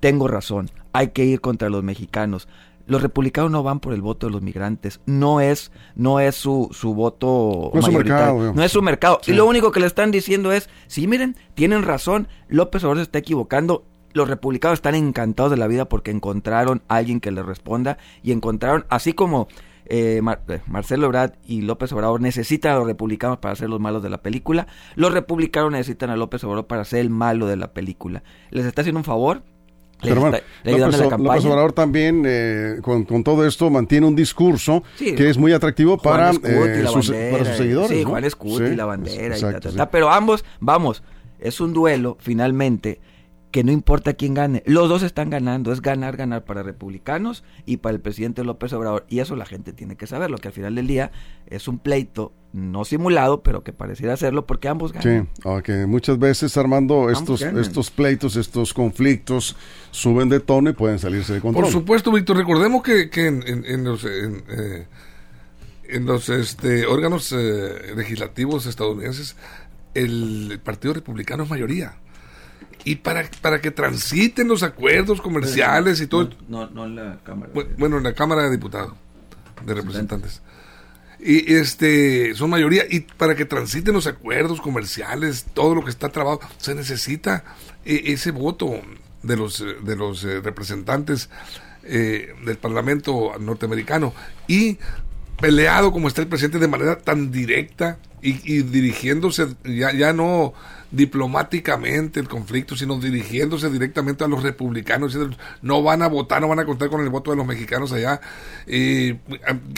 tengo 0.00 0.28
razón, 0.28 0.68
hay 0.92 1.12
que 1.12 1.24
ir 1.24 1.40
contra 1.40 1.70
los 1.70 1.82
mexicanos. 1.82 2.46
Los 2.86 3.00
republicanos 3.00 3.50
no 3.50 3.62
van 3.62 3.80
por 3.80 3.94
el 3.94 4.02
voto 4.02 4.26
de 4.26 4.32
los 4.34 4.42
migrantes, 4.42 5.00
no 5.06 5.40
es, 5.40 5.72
no 5.94 6.20
es 6.20 6.34
su, 6.34 6.68
su 6.72 6.92
voto 6.92 7.70
no 7.72 7.80
es 7.80 7.86
su 7.86 7.92
mercado, 7.92 8.52
no 8.52 8.62
es 8.62 8.70
su 8.70 8.82
mercado. 8.82 9.20
Y 9.26 9.32
lo 9.32 9.46
único 9.46 9.72
que 9.72 9.80
le 9.80 9.86
están 9.86 10.10
diciendo 10.10 10.52
es, 10.52 10.68
sí, 10.88 11.06
miren, 11.06 11.36
tienen 11.54 11.84
razón, 11.84 12.28
López 12.48 12.84
Obrador 12.84 12.98
se 12.98 13.04
está 13.04 13.18
equivocando, 13.18 13.86
los 14.12 14.28
republicanos 14.28 14.78
están 14.78 14.94
encantados 14.94 15.50
de 15.50 15.56
la 15.56 15.66
vida 15.66 15.88
porque 15.88 16.10
encontraron 16.10 16.82
a 16.88 16.96
alguien 16.96 17.20
que 17.20 17.30
les 17.30 17.44
responda 17.44 17.98
y 18.22 18.32
encontraron, 18.32 18.84
así 18.88 19.12
como 19.12 19.48
eh, 19.86 20.20
eh, 20.48 20.60
Marcelo 20.66 21.06
Ebrard 21.06 21.32
y 21.46 21.62
López 21.62 21.92
Obrador 21.92 22.20
necesitan 22.20 22.72
a 22.72 22.76
los 22.76 22.86
republicanos 22.86 23.38
para 23.38 23.54
ser 23.56 23.68
los 23.68 23.80
malos 23.80 24.02
de 24.02 24.10
la 24.10 24.22
película, 24.22 24.66
los 24.94 25.12
republicanos 25.12 25.72
necesitan 25.72 26.10
a 26.10 26.16
López 26.16 26.42
Obrador 26.44 26.66
para 26.66 26.84
ser 26.84 27.00
el 27.00 27.10
malo 27.10 27.46
de 27.46 27.56
la 27.56 27.72
película. 27.72 28.22
Les 28.50 28.64
está 28.64 28.82
haciendo 28.82 29.00
un 29.00 29.04
favor. 29.04 29.42
Pero 30.00 30.20
bueno, 30.20 30.36
López, 30.64 31.44
Obrador 31.44 31.72
también 31.72 32.24
eh, 32.26 32.78
con, 32.82 33.22
todo 33.22 33.46
esto 33.46 33.70
mantiene 33.70 34.04
un 34.04 34.16
discurso 34.16 34.82
que 34.98 35.30
es 35.30 35.38
muy 35.38 35.52
atractivo 35.52 35.96
para, 35.96 36.32
sus, 36.32 37.06
seguidores. 37.06 37.88
Sí, 37.88 38.02
Juan 38.02 38.24
Escuti, 38.24 38.74
la 38.74 38.84
bandera 38.84 39.38
y 39.38 39.42
Pero 39.92 40.10
ambos, 40.10 40.44
vamos, 40.58 41.04
es 41.38 41.60
un 41.60 41.72
duelo 41.72 42.16
finalmente 42.18 43.00
que 43.52 43.62
no 43.62 43.70
importa 43.70 44.14
quién 44.14 44.32
gane, 44.32 44.62
los 44.66 44.88
dos 44.88 45.02
están 45.02 45.28
ganando, 45.28 45.72
es 45.72 45.82
ganar, 45.82 46.16
ganar 46.16 46.44
para 46.44 46.62
republicanos 46.62 47.44
y 47.66 47.76
para 47.76 47.94
el 47.94 48.00
presidente 48.00 48.42
López 48.44 48.72
Obrador. 48.72 49.04
Y 49.08 49.20
eso 49.20 49.36
la 49.36 49.44
gente 49.44 49.74
tiene 49.74 49.94
que 49.94 50.06
saberlo, 50.06 50.38
que 50.38 50.48
al 50.48 50.54
final 50.54 50.74
del 50.74 50.86
día 50.86 51.12
es 51.46 51.68
un 51.68 51.78
pleito 51.78 52.32
no 52.54 52.84
simulado, 52.84 53.42
pero 53.42 53.62
que 53.62 53.74
pareciera 53.74 54.14
hacerlo 54.14 54.46
porque 54.46 54.68
ambos 54.68 54.92
ganan. 54.92 55.28
Sí, 55.34 55.40
aunque 55.44 55.86
muchas 55.86 56.18
veces 56.18 56.56
Armando 56.56 57.10
estos 57.10 57.42
estos 57.42 57.90
pleitos, 57.90 58.36
estos 58.36 58.72
conflictos 58.72 59.54
suben 59.90 60.30
de 60.30 60.40
tono 60.40 60.70
y 60.70 60.72
pueden 60.72 60.98
salirse 60.98 61.34
de 61.34 61.40
control. 61.40 61.64
Por 61.64 61.72
supuesto, 61.72 62.10
Víctor, 62.10 62.38
recordemos 62.38 62.82
que, 62.82 63.10
que 63.10 63.26
en, 63.26 63.84
los 63.84 64.04
en, 64.04 64.44
eh, 64.48 64.86
los 66.00 66.30
este, 66.30 66.86
órganos 66.86 67.32
eh, 67.32 67.94
legislativos 67.94 68.64
estadounidenses 68.64 69.36
el 69.94 70.58
Partido 70.64 70.94
Republicano 70.94 71.42
es 71.42 71.50
mayoría 71.50 71.96
y 72.84 72.96
para, 72.96 73.28
para 73.40 73.60
que 73.60 73.70
transiten 73.70 74.48
los 74.48 74.62
acuerdos 74.62 75.20
comerciales 75.20 76.00
y 76.00 76.06
todo. 76.06 76.30
No, 76.48 76.68
no, 76.70 76.86
en 76.86 76.96
la 76.96 77.18
Cámara. 77.24 77.52
Bueno, 77.78 77.98
en 77.98 78.04
la 78.04 78.14
Cámara 78.14 78.44
de 78.44 78.50
Diputados, 78.50 78.94
de 79.64 79.74
Representantes. 79.74 80.42
Y 81.24 81.54
este, 81.54 82.34
son 82.34 82.50
mayoría, 82.50 82.84
y 82.90 83.00
para 83.00 83.36
que 83.36 83.44
transiten 83.44 83.94
los 83.94 84.08
acuerdos 84.08 84.60
comerciales, 84.60 85.46
todo 85.54 85.76
lo 85.76 85.84
que 85.84 85.90
está 85.90 86.08
trabado, 86.08 86.40
se 86.56 86.74
necesita 86.74 87.44
eh, 87.84 88.02
ese 88.06 88.32
voto 88.32 88.80
de 89.22 89.36
los, 89.36 89.64
de 89.84 89.96
los 89.96 90.24
eh, 90.24 90.40
representantes 90.40 91.30
eh, 91.84 92.34
del 92.44 92.58
Parlamento 92.58 93.32
norteamericano. 93.38 94.12
Y 94.48 94.78
peleado 95.42 95.92
como 95.92 96.06
está 96.06 96.22
el 96.22 96.28
presidente 96.28 96.60
de 96.60 96.68
manera 96.68 96.96
tan 96.98 97.32
directa 97.32 97.98
y, 98.22 98.38
y 98.44 98.62
dirigiéndose, 98.62 99.48
ya, 99.64 99.92
ya 99.92 100.12
no 100.12 100.54
diplomáticamente 100.92 102.20
el 102.20 102.28
conflicto, 102.28 102.76
sino 102.76 103.00
dirigiéndose 103.00 103.68
directamente 103.68 104.22
a 104.22 104.28
los 104.28 104.44
republicanos. 104.44 105.18
No 105.60 105.82
van 105.82 106.02
a 106.02 106.06
votar, 106.06 106.40
no 106.40 106.46
van 106.46 106.60
a 106.60 106.64
contar 106.64 106.90
con 106.90 107.00
el 107.00 107.08
voto 107.08 107.32
de 107.32 107.36
los 107.38 107.46
mexicanos 107.46 107.92
allá. 107.92 108.20
Eh, 108.68 109.18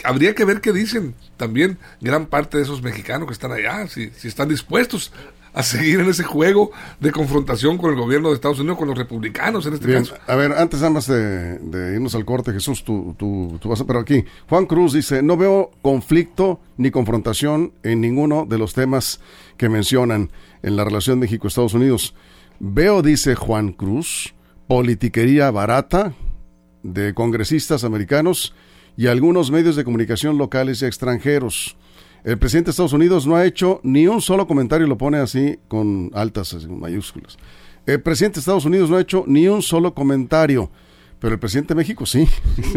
habría 0.04 0.34
que 0.34 0.44
ver 0.44 0.60
qué 0.60 0.72
dicen 0.72 1.14
también 1.38 1.78
gran 2.02 2.26
parte 2.26 2.58
de 2.58 2.64
esos 2.64 2.82
mexicanos 2.82 3.26
que 3.26 3.32
están 3.32 3.52
allá, 3.52 3.88
si, 3.88 4.10
si 4.10 4.28
están 4.28 4.50
dispuestos 4.50 5.12
a 5.54 5.62
seguir 5.62 6.00
en 6.00 6.08
ese 6.08 6.24
juego 6.24 6.72
de 7.00 7.12
confrontación 7.12 7.78
con 7.78 7.90
el 7.90 7.96
gobierno 7.96 8.28
de 8.28 8.34
Estados 8.34 8.58
Unidos, 8.58 8.76
con 8.76 8.88
los 8.88 8.98
republicanos 8.98 9.64
en 9.66 9.74
este 9.74 9.92
caso. 9.92 10.16
A 10.26 10.34
ver, 10.34 10.52
antes 10.52 10.80
de, 10.80 11.92
irnos 11.94 12.14
al 12.16 12.24
corte, 12.24 12.52
Jesús, 12.52 12.84
tú, 12.84 13.14
tú, 13.16 13.56
tú 13.60 13.68
vas 13.68 13.80
a... 13.80 13.86
Pero 13.86 14.00
aquí, 14.00 14.24
Juan 14.48 14.66
Cruz 14.66 14.92
dice, 14.92 15.22
no 15.22 15.36
veo 15.36 15.70
conflicto 15.80 16.60
ni 16.76 16.90
confrontación 16.90 17.72
en 17.84 18.00
ninguno 18.00 18.46
de 18.48 18.58
los 18.58 18.74
temas 18.74 19.20
que 19.56 19.68
mencionan 19.68 20.30
en 20.62 20.76
la 20.76 20.84
relación 20.84 21.20
México-Estados 21.20 21.74
Unidos. 21.74 22.14
Veo, 22.58 23.02
dice 23.02 23.36
Juan 23.36 23.72
Cruz, 23.72 24.34
politiquería 24.66 25.50
barata 25.52 26.14
de 26.82 27.14
congresistas 27.14 27.84
americanos 27.84 28.54
y 28.96 29.06
algunos 29.06 29.50
medios 29.50 29.76
de 29.76 29.84
comunicación 29.84 30.36
locales 30.36 30.82
y 30.82 30.86
extranjeros. 30.86 31.76
El 32.24 32.38
presidente 32.38 32.68
de 32.68 32.70
Estados 32.72 32.92
Unidos 32.92 33.26
no 33.26 33.36
ha 33.36 33.44
hecho 33.44 33.80
ni 33.82 34.06
un 34.06 34.20
solo 34.20 34.46
comentario, 34.46 34.86
lo 34.86 34.98
pone 34.98 35.18
así 35.18 35.58
con 35.68 36.10
altas 36.14 36.66
mayúsculas. 36.66 37.36
El 37.86 38.00
presidente 38.00 38.36
de 38.36 38.40
Estados 38.40 38.64
Unidos 38.64 38.90
no 38.90 38.96
ha 38.96 39.00
hecho 39.02 39.24
ni 39.26 39.46
un 39.46 39.62
solo 39.62 39.94
comentario 39.94 40.70
pero 41.24 41.36
el 41.36 41.40
presidente 41.40 41.72
de 41.72 41.78
México 41.78 42.04
sí. 42.04 42.28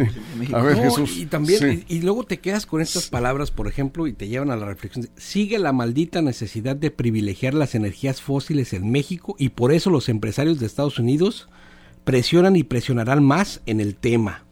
A 0.53 0.61
ver, 0.61 0.77
Jesús. 0.77 1.17
Y 1.17 1.25
también, 1.25 1.83
y, 1.89 1.99
luego 1.99 2.23
te 2.23 2.37
quedas 2.37 2.65
con 2.65 2.79
estas 2.79 3.09
palabras, 3.09 3.51
por 3.51 3.67
ejemplo, 3.67 4.07
y 4.07 4.13
te 4.13 4.29
llevan 4.29 4.51
a 4.51 4.55
la 4.55 4.65
reflexión. 4.65 5.09
Sigue 5.17 5.59
la 5.59 5.73
maldita 5.73 6.21
necesidad 6.21 6.77
de 6.77 6.89
privilegiar 6.89 7.53
las 7.53 7.75
energías 7.75 8.21
fósiles 8.21 8.71
en 8.71 8.89
México 8.89 9.35
y 9.37 9.49
por 9.49 9.73
eso 9.73 9.89
los 9.89 10.07
empresarios 10.07 10.61
de 10.61 10.65
Estados 10.65 10.97
Unidos 10.97 11.49
presionan 12.05 12.55
y 12.55 12.63
presionarán 12.63 13.21
más 13.21 13.61
en 13.65 13.81
el 13.81 13.95
tema. 13.95 14.45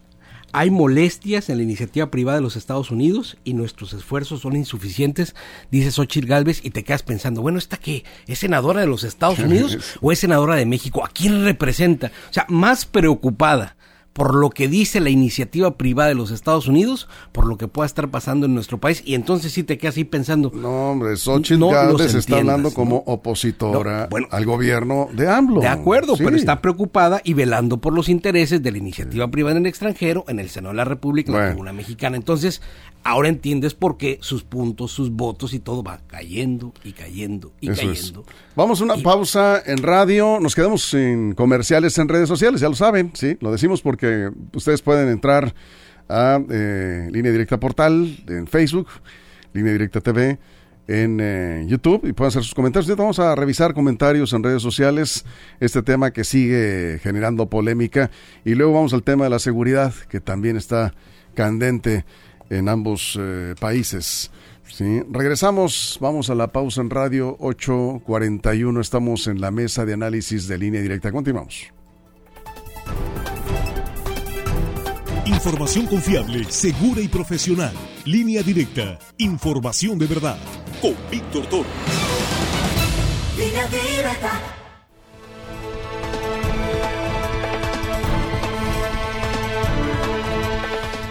Hay 0.58 0.70
molestias 0.70 1.50
en 1.50 1.58
la 1.58 1.64
iniciativa 1.64 2.10
privada 2.10 2.38
de 2.38 2.42
los 2.42 2.56
Estados 2.56 2.90
Unidos 2.90 3.36
y 3.44 3.52
nuestros 3.52 3.92
esfuerzos 3.92 4.40
son 4.40 4.56
insuficientes, 4.56 5.34
dice 5.70 5.90
Xochitl 5.90 6.26
Galvez, 6.26 6.64
y 6.64 6.70
te 6.70 6.82
quedas 6.82 7.02
pensando, 7.02 7.42
bueno, 7.42 7.58
¿esta 7.58 7.76
qué? 7.76 8.04
¿Es 8.26 8.38
senadora 8.38 8.80
de 8.80 8.86
los 8.86 9.04
Estados 9.04 9.38
Unidos 9.40 9.76
o 10.00 10.12
es 10.12 10.18
senadora 10.18 10.54
de 10.54 10.64
México? 10.64 11.04
¿A 11.04 11.10
quién 11.10 11.44
representa? 11.44 12.10
O 12.30 12.32
sea, 12.32 12.46
más 12.48 12.86
preocupada 12.86 13.75
por 14.16 14.34
lo 14.34 14.48
que 14.48 14.66
dice 14.66 14.98
la 15.00 15.10
iniciativa 15.10 15.76
privada 15.76 16.08
de 16.08 16.14
los 16.14 16.30
Estados 16.30 16.68
Unidos, 16.68 17.06
por 17.32 17.46
lo 17.46 17.58
que 17.58 17.68
pueda 17.68 17.84
estar 17.84 18.08
pasando 18.08 18.46
en 18.46 18.54
nuestro 18.54 18.78
país, 18.78 19.02
y 19.04 19.14
entonces 19.14 19.52
sí 19.52 19.62
te 19.62 19.76
quedas 19.76 19.98
ahí 19.98 20.04
pensando. 20.04 20.50
No, 20.54 20.92
hombre, 20.92 21.18
Xochitl 21.18 21.60
no 21.60 21.98
está 21.98 22.38
hablando 22.38 22.72
como 22.72 23.02
opositora 23.04 24.08
al 24.30 24.46
gobierno 24.46 25.10
de 25.12 25.28
AMLO. 25.28 25.60
De 25.60 25.68
acuerdo, 25.68 26.14
pero 26.16 26.34
está 26.34 26.62
preocupada 26.62 27.20
y 27.24 27.34
velando 27.34 27.76
por 27.76 27.92
los 27.92 28.08
intereses 28.08 28.62
de 28.62 28.72
la 28.72 28.78
iniciativa 28.78 29.30
privada 29.30 29.58
en 29.58 29.66
el 29.66 29.68
extranjero, 29.68 30.24
en 30.28 30.40
el 30.40 30.48
Senado 30.48 30.72
de 30.72 30.78
la 30.78 30.86
República, 30.86 31.32
en 31.32 31.38
la 31.38 31.48
Tribuna 31.48 31.74
Mexicana. 31.74 32.16
Entonces, 32.16 32.62
ahora 33.06 33.28
entiendes 33.28 33.74
por 33.74 33.96
qué 33.96 34.18
sus 34.20 34.42
puntos, 34.42 34.90
sus 34.90 35.10
votos 35.10 35.54
y 35.54 35.60
todo 35.60 35.84
va 35.84 36.00
cayendo 36.08 36.74
y 36.82 36.92
cayendo 36.92 37.52
y 37.60 37.68
cayendo. 37.68 38.24
Vamos 38.56 38.80
a 38.80 38.84
una 38.84 38.96
pausa 38.96 39.62
en 39.64 39.78
radio, 39.78 40.38
nos 40.40 40.56
quedamos 40.56 40.82
sin 40.82 41.32
comerciales 41.34 41.96
en 41.98 42.08
redes 42.08 42.28
sociales, 42.28 42.60
ya 42.60 42.68
lo 42.68 42.74
saben, 42.74 43.12
sí, 43.14 43.36
lo 43.40 43.52
decimos 43.52 43.80
porque 43.80 44.30
ustedes 44.52 44.82
pueden 44.82 45.08
entrar 45.08 45.54
a 46.08 46.40
eh, 46.50 47.08
Línea 47.12 47.30
Directa 47.30 47.60
Portal 47.60 48.24
en 48.26 48.48
Facebook, 48.48 48.88
Línea 49.52 49.72
Directa 49.72 50.00
TV 50.00 50.38
en 50.88 51.18
eh, 51.20 51.64
YouTube 51.68 52.06
y 52.08 52.12
pueden 52.12 52.28
hacer 52.28 52.42
sus 52.42 52.54
comentarios. 52.54 52.96
vamos 52.96 53.20
a 53.20 53.36
revisar 53.36 53.72
comentarios 53.72 54.32
en 54.32 54.42
redes 54.42 54.62
sociales, 54.62 55.24
este 55.60 55.82
tema 55.82 56.10
que 56.10 56.24
sigue 56.24 56.98
generando 57.02 57.46
polémica. 57.46 58.10
Y 58.44 58.54
luego 58.54 58.72
vamos 58.72 58.92
al 58.94 59.04
tema 59.04 59.24
de 59.24 59.30
la 59.30 59.38
seguridad 59.38 59.94
que 60.08 60.20
también 60.20 60.56
está 60.56 60.92
candente 61.34 62.04
en 62.50 62.68
ambos 62.68 63.18
eh, 63.20 63.54
países. 63.58 64.30
¿sí? 64.68 65.02
Regresamos, 65.10 65.98
vamos 66.00 66.30
a 66.30 66.34
la 66.34 66.48
pausa 66.48 66.80
en 66.80 66.90
radio 66.90 67.36
841, 67.40 68.80
estamos 68.80 69.26
en 69.26 69.40
la 69.40 69.50
mesa 69.50 69.84
de 69.84 69.94
análisis 69.94 70.48
de 70.48 70.58
línea 70.58 70.80
directa. 70.80 71.12
Continuamos. 71.12 71.72
Información 75.26 75.86
confiable, 75.86 76.44
segura 76.44 77.00
y 77.00 77.08
profesional. 77.08 77.72
Línea 78.04 78.42
directa. 78.42 78.98
Información 79.18 79.98
de 79.98 80.06
verdad. 80.06 80.38
Con 80.80 80.94
Víctor 81.10 81.46
Toro. 81.46 81.68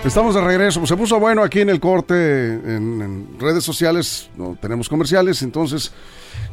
Estamos 0.05 0.35
de 0.35 0.41
regreso. 0.41 0.85
Se 0.85 0.95
puso 0.95 1.19
bueno 1.19 1.41
aquí 1.41 1.61
en 1.61 1.69
el 1.71 1.79
corte, 1.79 2.13
en, 2.53 3.39
redes 3.39 3.63
sociales, 3.63 4.29
no 4.37 4.55
tenemos 4.61 4.87
comerciales, 4.87 5.41
entonces 5.41 5.91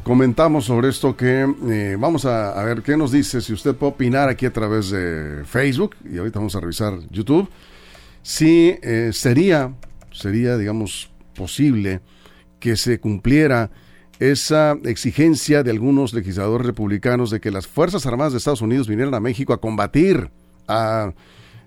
comentamos 0.01 0.65
sobre 0.65 0.89
esto 0.89 1.15
que 1.15 1.45
eh, 1.69 1.95
vamos 1.99 2.25
a, 2.25 2.63
ver 2.63 2.81
qué 2.81 2.97
nos 2.97 3.11
dice, 3.11 3.41
si 3.41 3.53
usted 3.53 3.75
puede 3.75 3.91
opinar 3.93 4.27
aquí 4.27 4.47
a 4.47 4.51
través 4.51 4.89
de 4.89 5.43
Facebook, 5.45 5.95
y 6.03 6.17
ahorita 6.17 6.39
vamos 6.39 6.55
a 6.55 6.61
revisar 6.61 6.97
YouTube, 7.11 7.47
si 8.23 8.75
eh, 8.81 9.11
sería, 9.13 9.71
sería, 10.11 10.57
digamos, 10.57 11.11
posible 11.35 12.01
que 12.59 12.75
se 12.75 12.99
cumpliera 12.99 13.69
esa 14.17 14.75
exigencia 14.83 15.61
de 15.61 15.69
algunos 15.69 16.13
legisladores 16.13 16.65
republicanos 16.65 17.29
de 17.29 17.39
que 17.39 17.51
las 17.51 17.67
Fuerzas 17.67 18.07
Armadas 18.07 18.33
de 18.33 18.39
Estados 18.39 18.61
Unidos 18.61 18.87
vinieran 18.87 19.13
a 19.13 19.19
México 19.19 19.53
a 19.53 19.61
combatir, 19.61 20.31
a 20.67 21.13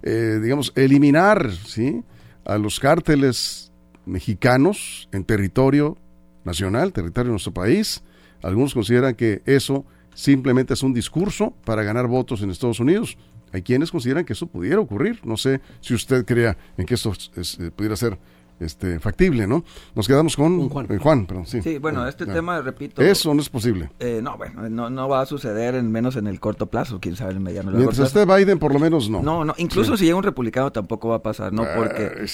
eh, 0.02 0.38
digamos, 0.42 0.72
eliminar 0.76 1.50
¿sí? 1.52 2.02
a 2.44 2.58
los 2.58 2.80
cárteles 2.80 3.72
mexicanos 4.04 5.08
en 5.12 5.24
territorio 5.24 5.96
nacional, 6.44 6.92
territorio 6.92 7.28
de 7.28 7.32
nuestro 7.32 7.52
país. 7.52 8.02
Algunos 8.42 8.74
consideran 8.74 9.14
que 9.14 9.42
eso 9.46 9.84
simplemente 10.14 10.74
es 10.74 10.82
un 10.82 10.94
discurso 10.94 11.54
para 11.64 11.82
ganar 11.82 12.06
votos 12.06 12.42
en 12.42 12.50
Estados 12.50 12.80
Unidos. 12.80 13.18
Hay 13.52 13.62
quienes 13.62 13.90
consideran 13.90 14.24
que 14.24 14.32
eso 14.32 14.46
pudiera 14.46 14.80
ocurrir. 14.80 15.20
No 15.24 15.36
sé 15.36 15.60
si 15.80 15.94
usted 15.94 16.24
crea 16.24 16.56
en 16.76 16.86
que 16.86 16.94
eso 16.94 17.12
eh, 17.36 17.70
pudiera 17.74 17.96
ser 17.96 18.18
este 18.60 18.98
factible, 19.00 19.46
¿no? 19.46 19.64
Nos 19.94 20.06
quedamos 20.06 20.36
con 20.36 20.68
Juan. 20.68 20.86
Eh, 20.90 20.98
Juan 20.98 21.26
perdón, 21.26 21.46
sí. 21.46 21.62
sí. 21.62 21.78
bueno, 21.78 22.06
este 22.06 22.26
tema, 22.26 22.60
repito. 22.60 23.02
Eso 23.02 23.34
no 23.34 23.40
es 23.40 23.48
posible. 23.48 23.90
Eh, 23.98 24.20
no, 24.22 24.36
bueno, 24.36 24.68
no, 24.68 24.90
no 24.90 25.08
va 25.08 25.20
a 25.20 25.26
suceder, 25.26 25.74
en 25.74 25.90
menos 25.90 26.16
en 26.16 26.26
el 26.26 26.40
corto 26.40 26.66
plazo, 26.66 26.98
quién 27.00 27.16
sabe, 27.16 27.32
en 27.32 27.36
el 27.38 27.42
mediano. 27.42 27.70
Mientras 27.72 27.98
esté 27.98 28.24
Biden, 28.24 28.58
por 28.58 28.72
lo 28.72 28.78
menos 28.78 29.10
no. 29.10 29.22
No, 29.22 29.44
no, 29.44 29.54
incluso 29.58 29.96
si 29.96 30.04
llega 30.06 30.16
un 30.16 30.22
republicano 30.22 30.72
tampoco 30.72 31.08
va 31.08 31.16
a 31.16 31.22
pasar, 31.22 31.52
¿no? 31.52 31.64
Porque 31.76 32.26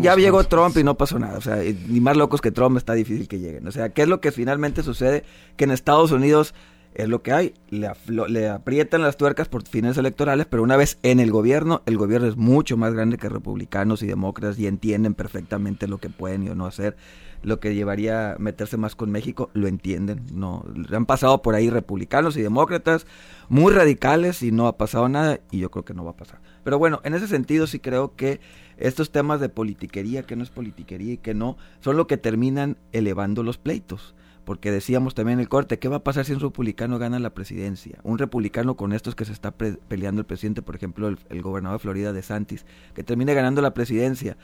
ya 0.00 0.16
llegó 0.16 0.44
Trump 0.44 0.76
y 0.76 0.84
no 0.84 0.96
pasó 0.96 1.18
nada. 1.18 1.38
O 1.38 1.42
sea, 1.42 1.56
ni 1.56 2.00
más 2.00 2.16
locos 2.16 2.40
que 2.40 2.50
Trump 2.50 2.76
está 2.76 2.94
difícil 2.94 3.28
que 3.28 3.38
lleguen. 3.38 3.66
O 3.66 3.72
sea, 3.72 3.90
¿qué 3.90 4.02
es 4.02 4.08
lo 4.08 4.20
que 4.20 4.32
finalmente 4.32 4.82
sucede? 4.82 5.24
Que 5.56 5.64
en 5.64 5.70
Estados 5.70 6.12
Unidos 6.12 6.54
es 6.94 7.08
lo 7.08 7.22
que 7.22 7.32
hay. 7.32 7.54
Le, 7.70 7.90
le, 8.28 8.48
aprietan 8.48 9.02
las 9.02 9.16
tuercas 9.16 9.48
por 9.48 9.66
fines 9.66 9.96
electorales, 9.96 10.46
pero 10.46 10.62
una 10.62 10.76
vez 10.76 10.98
en 11.02 11.20
el 11.20 11.30
gobierno, 11.30 11.82
el 11.86 11.96
gobierno 11.96 12.28
es 12.28 12.36
mucho 12.36 12.76
más 12.76 12.92
grande 12.92 13.18
que 13.18 13.28
republicanos 13.28 14.02
y 14.02 14.06
demócratas 14.06 14.58
y 14.58 14.66
entienden 14.66 15.14
perfectamente 15.14 15.88
lo 15.88 15.98
que 15.98 16.10
pueden 16.10 16.42
y 16.42 16.48
o 16.50 16.54
no 16.54 16.66
hacer. 16.66 16.96
Lo 17.42 17.58
que 17.58 17.74
llevaría 17.74 18.34
a 18.34 18.38
meterse 18.38 18.76
más 18.76 18.94
con 18.94 19.10
México, 19.10 19.50
lo 19.52 19.66
entienden. 19.66 20.26
No, 20.32 20.64
han 20.92 21.06
pasado 21.06 21.42
por 21.42 21.56
ahí 21.56 21.70
republicanos 21.70 22.36
y 22.36 22.42
demócratas 22.42 23.06
muy 23.48 23.72
radicales 23.72 24.42
y 24.44 24.52
no 24.52 24.68
ha 24.68 24.76
pasado 24.76 25.08
nada 25.08 25.40
y 25.50 25.58
yo 25.58 25.70
creo 25.70 25.84
que 25.84 25.94
no 25.94 26.04
va 26.04 26.12
a 26.12 26.16
pasar. 26.16 26.40
Pero 26.62 26.78
bueno, 26.78 27.00
en 27.02 27.14
ese 27.14 27.26
sentido 27.26 27.66
sí 27.66 27.80
creo 27.80 28.14
que 28.14 28.40
estos 28.76 29.10
temas 29.10 29.40
de 29.40 29.48
politiquería, 29.48 30.22
que 30.22 30.36
no 30.36 30.44
es 30.44 30.50
politiquería 30.50 31.14
y 31.14 31.18
que 31.18 31.34
no, 31.34 31.56
son 31.80 31.96
lo 31.96 32.06
que 32.06 32.16
terminan 32.16 32.76
elevando 32.92 33.42
los 33.42 33.58
pleitos 33.58 34.14
porque 34.44 34.72
decíamos 34.72 35.14
también 35.14 35.38
en 35.38 35.40
el 35.40 35.48
corte, 35.48 35.78
¿qué 35.78 35.88
va 35.88 35.96
a 35.96 36.04
pasar 36.04 36.24
si 36.24 36.32
un 36.32 36.40
republicano 36.40 36.98
gana 36.98 37.18
la 37.18 37.30
presidencia? 37.30 37.98
Un 38.02 38.18
republicano 38.18 38.76
con 38.76 38.92
estos 38.92 39.14
que 39.14 39.24
se 39.24 39.32
está 39.32 39.52
peleando 39.52 40.20
el 40.20 40.26
presidente, 40.26 40.62
por 40.62 40.74
ejemplo, 40.74 41.08
el, 41.08 41.42
gobernador 41.42 41.78
de 41.78 41.82
Florida 41.82 42.12
de 42.12 42.22
Santis, 42.22 42.66
que 42.94 43.04
termine 43.04 43.34
ganando 43.34 43.62
la 43.62 43.72
presidencia. 43.72 44.36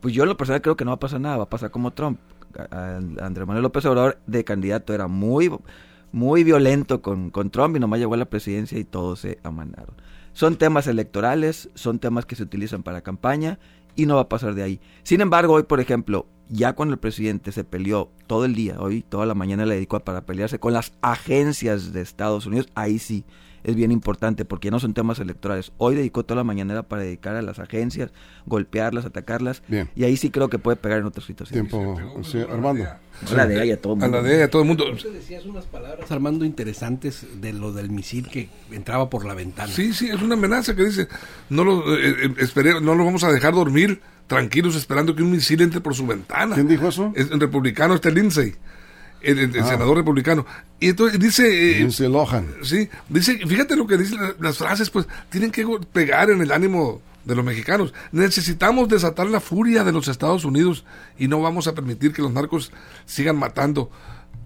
Pues 0.00 0.14
yo 0.14 0.22
en 0.22 0.28
lo 0.28 0.36
personal 0.36 0.62
creo 0.62 0.76
que 0.76 0.84
no 0.84 0.92
va 0.92 0.96
a 0.96 1.00
pasar 1.00 1.20
nada, 1.20 1.36
va 1.36 1.44
a 1.44 1.50
pasar 1.50 1.70
como 1.70 1.92
Trump. 1.92 2.20
Andrés 2.70 3.46
Manuel 3.46 3.62
López 3.62 3.84
Obrador 3.86 4.18
de 4.26 4.44
candidato 4.44 4.94
era 4.94 5.08
muy, 5.08 5.50
muy 6.12 6.44
violento 6.44 7.02
con, 7.02 7.30
con 7.30 7.50
Trump 7.50 7.76
y 7.76 7.80
nomás 7.80 7.98
llegó 7.98 8.14
a 8.14 8.18
la 8.18 8.30
presidencia 8.30 8.78
y 8.78 8.84
todos 8.84 9.20
se 9.20 9.38
amandaron. 9.42 9.94
Son 10.32 10.56
temas 10.56 10.86
electorales, 10.86 11.70
son 11.74 11.98
temas 11.98 12.24
que 12.24 12.36
se 12.36 12.44
utilizan 12.44 12.82
para 12.82 13.02
campaña 13.02 13.58
y 13.96 14.06
no 14.06 14.14
va 14.14 14.22
a 14.22 14.28
pasar 14.28 14.54
de 14.54 14.62
ahí. 14.62 14.80
Sin 15.02 15.20
embargo, 15.20 15.54
hoy, 15.54 15.64
por 15.64 15.80
ejemplo, 15.80 16.26
ya 16.50 16.72
cuando 16.74 16.94
el 16.94 17.00
presidente 17.00 17.52
se 17.52 17.64
peleó 17.64 18.10
todo 18.26 18.44
el 18.44 18.54
día, 18.54 18.76
hoy 18.80 19.02
toda 19.02 19.24
la 19.24 19.34
mañana 19.34 19.64
le 19.64 19.76
dedicó 19.76 20.00
para 20.00 20.26
pelearse 20.26 20.58
con 20.58 20.72
las 20.72 20.92
agencias 21.00 21.92
de 21.92 22.02
Estados 22.02 22.46
Unidos, 22.46 22.68
ahí 22.74 22.98
sí 22.98 23.24
es 23.64 23.74
bien 23.74 23.92
importante 23.92 24.44
porque 24.44 24.66
ya 24.66 24.72
no 24.72 24.80
son 24.80 24.94
temas 24.94 25.18
electorales. 25.18 25.72
Hoy 25.78 25.94
dedicó 25.94 26.24
toda 26.24 26.36
la 26.36 26.44
mañana 26.44 26.82
para 26.82 27.02
dedicar 27.02 27.36
a 27.36 27.42
las 27.42 27.58
agencias, 27.58 28.12
golpearlas, 28.46 29.04
atacarlas. 29.04 29.62
Y 29.94 30.04
ahí 30.04 30.16
sí 30.16 30.30
creo 30.30 30.48
que 30.48 30.58
puede 30.58 30.76
pegar 30.76 31.00
en 31.00 31.06
otras 31.06 31.26
situaciones. 31.26 31.70
Tiempo, 31.70 31.98
Armando. 32.50 32.84
A 32.84 33.34
la 33.34 33.46
de 33.46 33.62
ella, 33.62 33.80
todo 33.80 33.94
el 33.94 33.98
mundo. 34.00 34.18
A 34.18 34.22
la 34.22 34.28
de 34.28 34.36
ella, 34.36 34.50
todo 34.50 34.62
el 34.62 34.68
mundo. 34.68 34.84
Decías 35.12 35.44
unas 35.44 35.66
palabras, 35.66 36.10
Armando, 36.10 36.44
interesantes 36.44 37.26
de 37.40 37.52
lo 37.52 37.72
del 37.72 37.90
misil 37.90 38.28
que 38.28 38.48
entraba 38.70 39.10
por 39.10 39.24
la 39.24 39.34
ventana. 39.34 39.72
Sí, 39.72 39.92
sí, 39.92 40.08
es 40.08 40.22
una 40.22 40.34
amenaza 40.34 40.74
que 40.74 40.84
dice, 40.84 41.08
no 41.50 41.64
lo, 41.64 41.96
eh, 41.96 42.32
eh 42.36 42.80
no 42.80 42.94
lo 42.94 43.04
vamos 43.04 43.24
a 43.24 43.30
dejar 43.30 43.54
dormir 43.54 44.00
tranquilos 44.26 44.76
esperando 44.76 45.14
que 45.14 45.22
un 45.22 45.32
misil 45.32 45.60
entre 45.60 45.80
por 45.80 45.94
su 45.94 46.06
ventana. 46.06 46.54
¿Quién 46.54 46.68
dijo 46.68 46.88
eso? 46.88 47.12
Es 47.16 47.30
el 47.30 47.40
republicano 47.40 47.94
este 47.94 48.12
Lindsay. 48.12 48.54
El, 49.20 49.50
ah. 49.60 49.66
senador 49.66 49.96
republicano. 49.96 50.46
Y 50.78 50.88
entonces 50.88 51.18
dice... 51.18 51.72
Eh, 51.72 51.78
Lindsay 51.80 52.08
Lohan. 52.08 52.48
Sí, 52.62 52.88
dice, 53.08 53.38
fíjate 53.46 53.76
lo 53.76 53.86
que 53.86 53.96
dicen 53.96 54.18
las 54.40 54.58
frases, 54.58 54.90
pues 54.90 55.06
tienen 55.28 55.50
que 55.50 55.66
pegar 55.92 56.30
en 56.30 56.40
el 56.40 56.52
ánimo 56.52 57.02
de 57.24 57.34
los 57.34 57.44
mexicanos. 57.44 57.92
Necesitamos 58.12 58.88
desatar 58.88 59.26
la 59.26 59.40
furia 59.40 59.84
de 59.84 59.92
los 59.92 60.08
Estados 60.08 60.44
Unidos 60.44 60.84
y 61.18 61.28
no 61.28 61.40
vamos 61.40 61.66
a 61.66 61.74
permitir 61.74 62.12
que 62.12 62.22
los 62.22 62.32
narcos 62.32 62.72
sigan 63.06 63.36
matando 63.36 63.90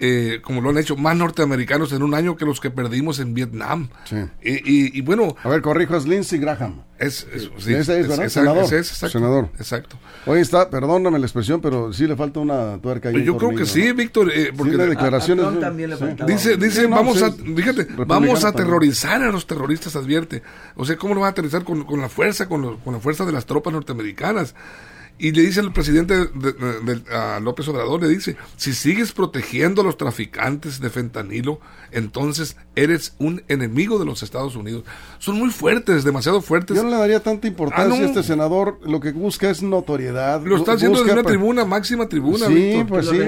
eh, 0.01 0.41
como 0.43 0.61
lo 0.61 0.71
han 0.71 0.79
hecho, 0.79 0.97
más 0.97 1.17
norteamericanos 1.17 1.93
en 1.93 2.03
un 2.03 2.15
año 2.15 2.37
que 2.37 2.45
los 2.45 2.61
que 2.61 2.71
perdimos 2.71 3.21
en 3.21 3.35
Vietnam. 3.35 3.89
Y, 4.43 5.01
bueno... 5.03 5.37
A 5.43 5.49
ver, 5.49 5.63
corrijo, 5.63 5.97
es 5.97 6.07
Lindsey 6.07 6.39
Graham. 6.39 6.83
Es, 6.99 7.27
sí, 7.59 7.75
ese 7.75 8.01
es, 8.01 8.09
¿verdad? 8.09 8.29
senador. 8.29 8.65
exacto, 8.65 9.09
senador. 9.09 9.49
Exacto. 9.57 9.99
Oye, 10.27 10.41
está, 10.41 10.71
perdóname 10.71 11.19
la 11.19 11.27
expresión, 11.27 11.61
pero 11.61 11.93
sí 11.93 12.07
le 12.07 12.17
falta 12.17 12.41
una 12.41 12.79
tuerca 12.79 13.09
ahí. 13.09 13.25
Yo 13.25 13.37
creo 13.37 13.55
que 13.55 13.67
sí, 13.67 13.93
Víctor, 13.93 14.31
eh, 14.33 14.53
porque... 14.57 14.77
la 14.77 14.87
declaración 14.87 15.61
Dice, 16.27 16.57
dice 16.57 16.87
vamos 16.87 17.23
a, 17.23 17.33
fíjate, 17.33 17.89
vamos 18.07 18.45
a 18.45 18.49
aterrorizar 18.49 19.23
a 19.23 19.31
los 19.31 19.47
terroristas, 19.47 19.97
advierte. 19.97 20.43
O 20.77 20.85
sea, 20.85 20.97
¿cómo 20.97 21.15
lo 21.15 21.21
va 21.21 21.29
a 21.29 21.31
aterrorizar 21.31 21.65
con, 21.65 21.85
con 21.85 22.01
la 22.01 22.09
fuerza, 22.09 22.49
con, 22.49 22.79
con 22.79 22.95
la 22.95 23.01
fuerza 23.01 23.25
de 23.25 23.33
las 23.33 23.47
tropas 23.47 23.73
norteamericanas? 23.73 24.55
Y 25.17 25.31
le 25.31 25.43
dice 25.43 25.61
el 25.61 25.73
presidente 25.73 26.15
de, 26.27 27.03
a 27.13 27.39
López 27.41 27.69
Obrador, 27.69 28.03
le 28.03 28.09
dice, 28.09 28.37
si 28.57 28.75
sigues 28.75 29.13
protegiendo 29.13 29.83
a 29.83 29.85
los 29.85 29.97
traficantes 29.97 30.81
de 30.81 30.91
fentanilo, 30.91 31.61
entonces 31.93 32.57
eres 32.75 33.15
un 33.19 33.43
enemigo 33.47 34.01
de 34.01 34.07
los 34.07 34.25
Estados 34.25 34.57
Unidos. 34.57 34.83
Son 35.21 35.39
muy 35.39 35.51
fuertes, 35.51 36.03
demasiado 36.03 36.43
fuertes. 36.43 36.77
Yo 36.77 36.83
no 36.83 36.91
le 36.91 36.97
daría 36.97 37.21
tanta 37.21 37.47
importancia 37.47 38.05
a 38.05 38.07
este 38.07 38.25
senador, 38.25 38.81
lo 38.85 38.99
que 38.99 39.13
busca 39.13 39.51
es 39.51 39.63
notoriedad. 39.63 40.43
Lo 40.45 40.57
está 40.57 40.73
haciendo 40.73 40.99
desde 40.99 41.13
una 41.13 41.23
tribuna, 41.23 41.65
máxima 41.65 42.09
tribuna. 42.09 42.49
Sí, 42.49 42.85
pues 42.89 43.09
sí. 43.09 43.19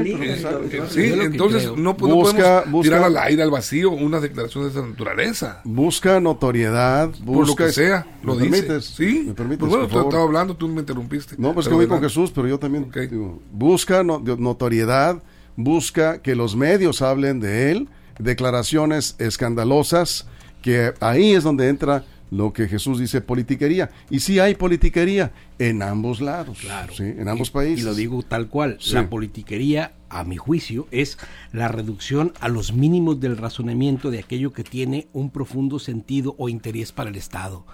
sí, 0.90 1.12
entonces 1.20 1.70
no, 1.76 1.96
podemos 1.96 2.34
tirar 2.82 3.04
al 3.04 3.16
aire, 3.16 3.44
al 3.44 3.50
vacío, 3.50 3.90
una 3.90 4.18
declaración 4.18 4.64
de 4.64 4.70
esa 4.70 4.82
naturaleza. 4.84 5.60
Busca 5.64 6.18
notoriedad, 6.20 7.10
busca... 7.20 7.32
Por 7.32 7.46
lo 7.46 7.56
que 7.56 7.72
sea, 7.72 8.06
lo 8.24 8.34
¿Me 8.34 8.46
Permites? 8.46 8.84
Sí. 8.86 9.24
¿Me 9.28 9.34
permites, 9.34 9.60
pues 9.60 9.70
bueno, 9.70 9.86
tú 9.86 10.00
estaba 10.00 10.24
hablando, 10.24 10.56
tú 10.56 10.68
me 10.68 10.80
interrumpiste. 10.80 11.36
No, 11.38 11.54
pues 11.54 11.68
voy 11.76 11.86
con 11.86 12.00
Jesús, 12.00 12.32
pero 12.34 12.48
yo 12.48 12.58
también 12.58 12.90
digo, 13.10 13.40
busca 13.52 14.02
notoriedad, 14.02 15.22
busca 15.56 16.20
que 16.22 16.34
los 16.34 16.56
medios 16.56 17.02
hablen 17.02 17.40
de 17.40 17.72
él, 17.72 17.88
declaraciones 18.18 19.16
escandalosas, 19.18 20.26
que 20.62 20.92
ahí 21.00 21.34
es 21.34 21.44
donde 21.44 21.68
entra 21.68 22.04
lo 22.30 22.52
que 22.52 22.68
Jesús 22.68 22.98
dice 22.98 23.20
politiquería. 23.20 23.90
Y 24.10 24.20
sí 24.20 24.38
hay 24.38 24.54
politiquería 24.54 25.32
en 25.58 25.82
ambos 25.82 26.20
lados, 26.20 26.58
claro. 26.60 26.92
en 26.98 27.28
ambos 27.28 27.50
países. 27.50 27.80
Y 27.80 27.82
lo 27.82 27.94
digo 27.94 28.22
tal 28.22 28.48
cual, 28.48 28.78
la 28.90 29.08
politiquería, 29.08 29.92
a 30.08 30.24
mi 30.24 30.36
juicio, 30.36 30.86
es 30.90 31.18
la 31.52 31.68
reducción 31.68 32.32
a 32.40 32.48
los 32.48 32.72
mínimos 32.72 33.20
del 33.20 33.36
razonamiento 33.36 34.10
de 34.10 34.20
aquello 34.20 34.52
que 34.52 34.64
tiene 34.64 35.08
un 35.12 35.30
profundo 35.30 35.78
sentido 35.78 36.34
o 36.38 36.48
interés 36.48 36.92
para 36.92 37.10
el 37.10 37.16
Estado. 37.16 37.64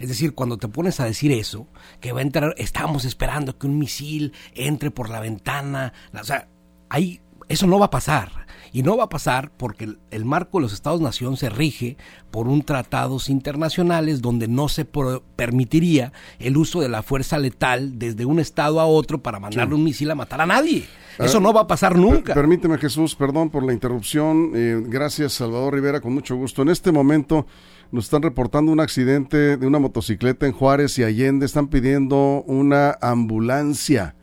Es 0.00 0.08
decir, 0.08 0.34
cuando 0.34 0.56
te 0.58 0.66
pones 0.66 0.98
a 0.98 1.04
decir 1.04 1.30
eso, 1.30 1.68
que 2.00 2.10
va 2.12 2.18
a 2.20 2.22
entrar, 2.22 2.54
estamos 2.58 3.04
esperando 3.04 3.56
que 3.58 3.66
un 3.66 3.78
misil 3.78 4.32
entre 4.54 4.90
por 4.90 5.08
la 5.10 5.20
ventana, 5.20 5.92
o 6.18 6.24
sea, 6.24 6.48
hay 6.88 7.20
Eso 7.48 7.66
no 7.66 7.78
va 7.78 7.86
a 7.86 7.90
pasar. 7.90 8.46
Y 8.72 8.84
no 8.84 8.96
va 8.96 9.04
a 9.04 9.08
pasar 9.08 9.50
porque 9.56 9.82
el, 9.84 9.98
el 10.12 10.24
marco 10.24 10.58
de 10.58 10.62
los 10.62 10.72
Estados-Nación 10.72 11.36
se 11.36 11.50
rige 11.50 11.96
por 12.30 12.46
un 12.46 12.62
tratados 12.62 13.28
internacionales 13.28 14.22
donde 14.22 14.46
no 14.46 14.68
se 14.68 14.84
pro- 14.84 15.24
permitiría 15.34 16.12
el 16.38 16.56
uso 16.56 16.80
de 16.80 16.88
la 16.88 17.02
fuerza 17.02 17.38
letal 17.40 17.98
desde 17.98 18.24
un 18.24 18.38
estado 18.38 18.78
a 18.78 18.86
otro 18.86 19.20
para 19.20 19.40
mandarle 19.40 19.74
un 19.74 19.82
misil 19.82 20.08
a 20.12 20.14
matar 20.14 20.40
a 20.40 20.46
nadie. 20.46 20.84
Eso 21.18 21.40
no 21.40 21.52
va 21.52 21.62
a 21.62 21.66
pasar 21.66 21.98
nunca. 21.98 22.32
permíteme, 22.34 22.78
Jesús, 22.78 23.16
perdón 23.16 23.50
por 23.50 23.64
la 23.64 23.72
interrupción. 23.72 24.52
eh, 24.54 24.80
gracias, 24.86 25.32
Salvador 25.32 25.74
Rivera, 25.74 26.00
con 26.00 26.14
mucho 26.14 26.36
gusto. 26.36 26.62
En 26.62 26.68
este 26.68 26.92
momento 26.92 27.46
nos 27.92 28.04
están 28.04 28.22
reportando 28.22 28.70
un 28.70 28.80
accidente 28.80 29.56
de 29.56 29.66
una 29.66 29.78
motocicleta 29.78 30.46
en 30.46 30.52
Juárez 30.52 30.98
y 30.98 31.04
Allende. 31.04 31.46
Están 31.46 31.68
pidiendo 31.68 32.44
una 32.46 32.96
ambulancia 33.00 34.14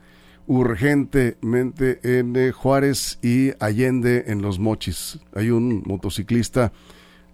urgentemente 0.45 1.99
en 2.03 2.35
eh, 2.37 2.51
Juárez 2.51 3.19
y 3.21 3.51
Allende 3.59 4.25
en 4.27 4.41
Los 4.41 4.59
Mochis. 4.59 5.19
Hay 5.35 5.49
un 5.49 5.83
motociclista 5.85 6.71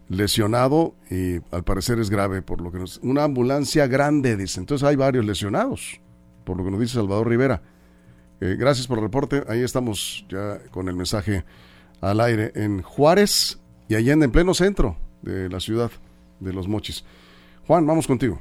lesionado 0.09 0.95
y 1.09 1.35
al 1.51 1.63
parecer 1.63 1.99
es 1.99 2.09
grave 2.09 2.41
por 2.41 2.61
lo 2.61 2.71
que 2.71 2.79
nos... 2.79 2.99
Una 3.03 3.23
ambulancia 3.23 3.85
grande, 3.85 4.35
dice. 4.35 4.59
Entonces 4.59 4.87
hay 4.87 4.95
varios 4.95 5.25
lesionados, 5.25 6.01
por 6.43 6.57
lo 6.57 6.65
que 6.65 6.71
nos 6.71 6.79
dice 6.79 6.95
Salvador 6.95 7.29
Rivera. 7.29 7.61
Eh, 8.41 8.55
gracias 8.57 8.87
por 8.87 8.97
el 8.97 9.03
reporte. 9.03 9.43
Ahí 9.47 9.61
estamos 9.61 10.25
ya 10.29 10.59
con 10.71 10.89
el 10.89 10.95
mensaje 10.95 11.45
al 12.01 12.19
aire 12.19 12.51
en 12.55 12.81
Juárez 12.81 13.59
y 13.87 13.95
Allende, 13.95 14.25
en 14.25 14.31
pleno 14.31 14.55
centro 14.55 14.97
de 15.21 15.49
la 15.49 15.59
ciudad 15.59 15.91
de 16.43 16.53
Los 16.53 16.67
Mochis. 16.67 17.03
Juan, 17.67 17.85
vamos 17.85 18.07
contigo. 18.07 18.39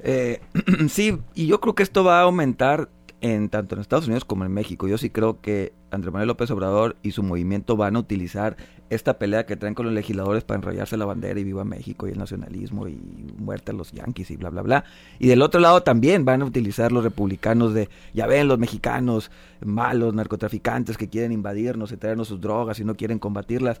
Eh, 0.00 0.40
sí, 0.88 1.18
y 1.34 1.46
yo 1.46 1.60
creo 1.60 1.74
que 1.74 1.82
esto 1.82 2.04
va 2.04 2.20
a 2.20 2.22
aumentar 2.22 2.88
en 3.20 3.48
tanto 3.48 3.74
en 3.74 3.80
Estados 3.80 4.06
Unidos 4.06 4.24
como 4.24 4.44
en 4.44 4.52
México. 4.52 4.86
Yo 4.86 4.96
sí 4.96 5.10
creo 5.10 5.40
que 5.40 5.72
Andrés 5.90 6.12
Manuel 6.12 6.28
López 6.28 6.50
Obrador 6.50 6.96
y 7.02 7.12
su 7.12 7.22
movimiento 7.22 7.76
van 7.76 7.96
a 7.96 7.98
utilizar 7.98 8.56
esta 8.90 9.18
pelea 9.18 9.44
que 9.44 9.56
traen 9.56 9.74
con 9.74 9.86
los 9.86 9.94
legisladores 9.94 10.44
para 10.44 10.58
enrollarse 10.58 10.96
la 10.96 11.04
bandera 11.04 11.38
y 11.40 11.44
viva 11.44 11.64
México 11.64 12.06
y 12.06 12.12
el 12.12 12.18
nacionalismo 12.18 12.88
y 12.88 12.98
muerte 13.38 13.72
a 13.72 13.74
los 13.74 13.92
yanquis 13.92 14.30
y 14.30 14.36
bla, 14.36 14.50
bla, 14.50 14.62
bla. 14.62 14.84
Y 15.18 15.26
del 15.26 15.42
otro 15.42 15.60
lado 15.60 15.82
también 15.82 16.24
van 16.24 16.42
a 16.42 16.44
utilizar 16.44 16.92
los 16.92 17.04
republicanos 17.04 17.74
de, 17.74 17.88
ya 18.14 18.26
ven, 18.26 18.48
los 18.48 18.58
mexicanos 18.58 19.30
malos, 19.64 20.14
narcotraficantes 20.14 20.96
que 20.96 21.08
quieren 21.08 21.32
invadirnos 21.32 21.90
y 21.92 21.96
traernos 21.96 22.28
sus 22.28 22.40
drogas 22.40 22.78
y 22.78 22.84
no 22.84 22.94
quieren 22.94 23.18
combatirlas. 23.18 23.80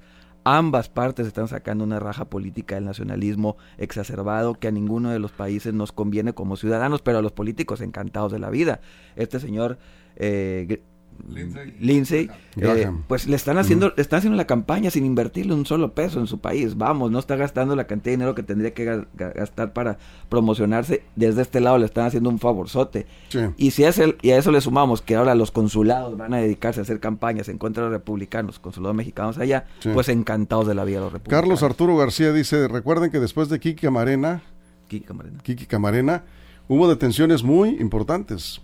Ambas 0.50 0.88
partes 0.88 1.26
están 1.26 1.46
sacando 1.46 1.84
una 1.84 2.00
raja 2.00 2.24
política 2.24 2.76
del 2.76 2.86
nacionalismo 2.86 3.58
exacerbado 3.76 4.54
que 4.54 4.68
a 4.68 4.70
ninguno 4.70 5.10
de 5.10 5.18
los 5.18 5.30
países 5.30 5.74
nos 5.74 5.92
conviene 5.92 6.32
como 6.32 6.56
ciudadanos, 6.56 7.02
pero 7.02 7.18
a 7.18 7.22
los 7.22 7.32
políticos 7.32 7.82
encantados 7.82 8.32
de 8.32 8.38
la 8.38 8.48
vida. 8.48 8.80
Este 9.14 9.40
señor 9.40 9.76
eh, 10.16 10.80
Lindsey. 11.28 11.74
Lindsay, 11.80 12.24
eh, 12.24 12.30
Graham. 12.56 13.04
pues 13.08 13.26
le 13.26 13.36
están 13.36 13.58
haciendo, 13.58 13.92
le 13.96 14.00
están 14.02 14.18
haciendo 14.18 14.36
la 14.36 14.46
campaña 14.46 14.90
sin 14.90 15.04
invertirle 15.04 15.52
un 15.54 15.66
solo 15.66 15.92
peso 15.92 16.20
en 16.20 16.26
su 16.26 16.38
país. 16.38 16.76
Vamos, 16.76 17.10
no 17.10 17.18
está 17.18 17.36
gastando 17.36 17.74
la 17.76 17.86
cantidad 17.86 18.12
de 18.12 18.16
dinero 18.18 18.34
que 18.34 18.42
tendría 18.42 18.72
que 18.72 18.86
ga- 18.86 19.06
ga- 19.16 19.34
gastar 19.34 19.72
para 19.72 19.98
promocionarse. 20.28 21.02
Desde 21.16 21.42
este 21.42 21.60
lado 21.60 21.78
le 21.78 21.86
están 21.86 22.06
haciendo 22.06 22.30
un 22.30 22.38
favorzote. 22.38 23.06
Sí. 23.28 23.40
Y 23.56 23.70
si 23.72 23.84
es 23.84 23.98
el- 23.98 24.16
y 24.22 24.30
a 24.30 24.38
eso 24.38 24.52
le 24.52 24.60
sumamos 24.60 25.02
que 25.02 25.16
ahora 25.16 25.34
los 25.34 25.50
consulados 25.50 26.16
van 26.16 26.34
a 26.34 26.38
dedicarse 26.38 26.80
a 26.80 26.82
hacer 26.84 27.00
campañas 27.00 27.48
en 27.48 27.58
contra 27.58 27.84
de 27.84 27.90
los 27.90 27.98
republicanos, 27.98 28.58
consulados 28.58 28.96
mexicanos 28.96 29.38
allá, 29.38 29.66
Sí. 29.80 29.90
pues 29.92 30.08
encantados 30.08 30.66
de 30.66 30.74
la 30.74 30.84
vida 30.84 31.00
los 31.00 31.12
republicanos. 31.12 31.42
Carlos 31.42 31.62
Arturo 31.62 31.96
García 31.96 32.32
dice, 32.32 32.68
recuerden 32.68 33.10
que 33.10 33.18
después 33.20 33.48
de 33.48 33.58
Kiki 33.58 33.82
Camarena, 33.82 34.42
Kiki 34.88 35.04
Camarena. 35.06 35.38
Kiki 35.42 35.66
Camarena, 35.66 36.22
hubo 36.68 36.88
detenciones 36.88 37.42
muy 37.42 37.70
importantes. 37.80 38.60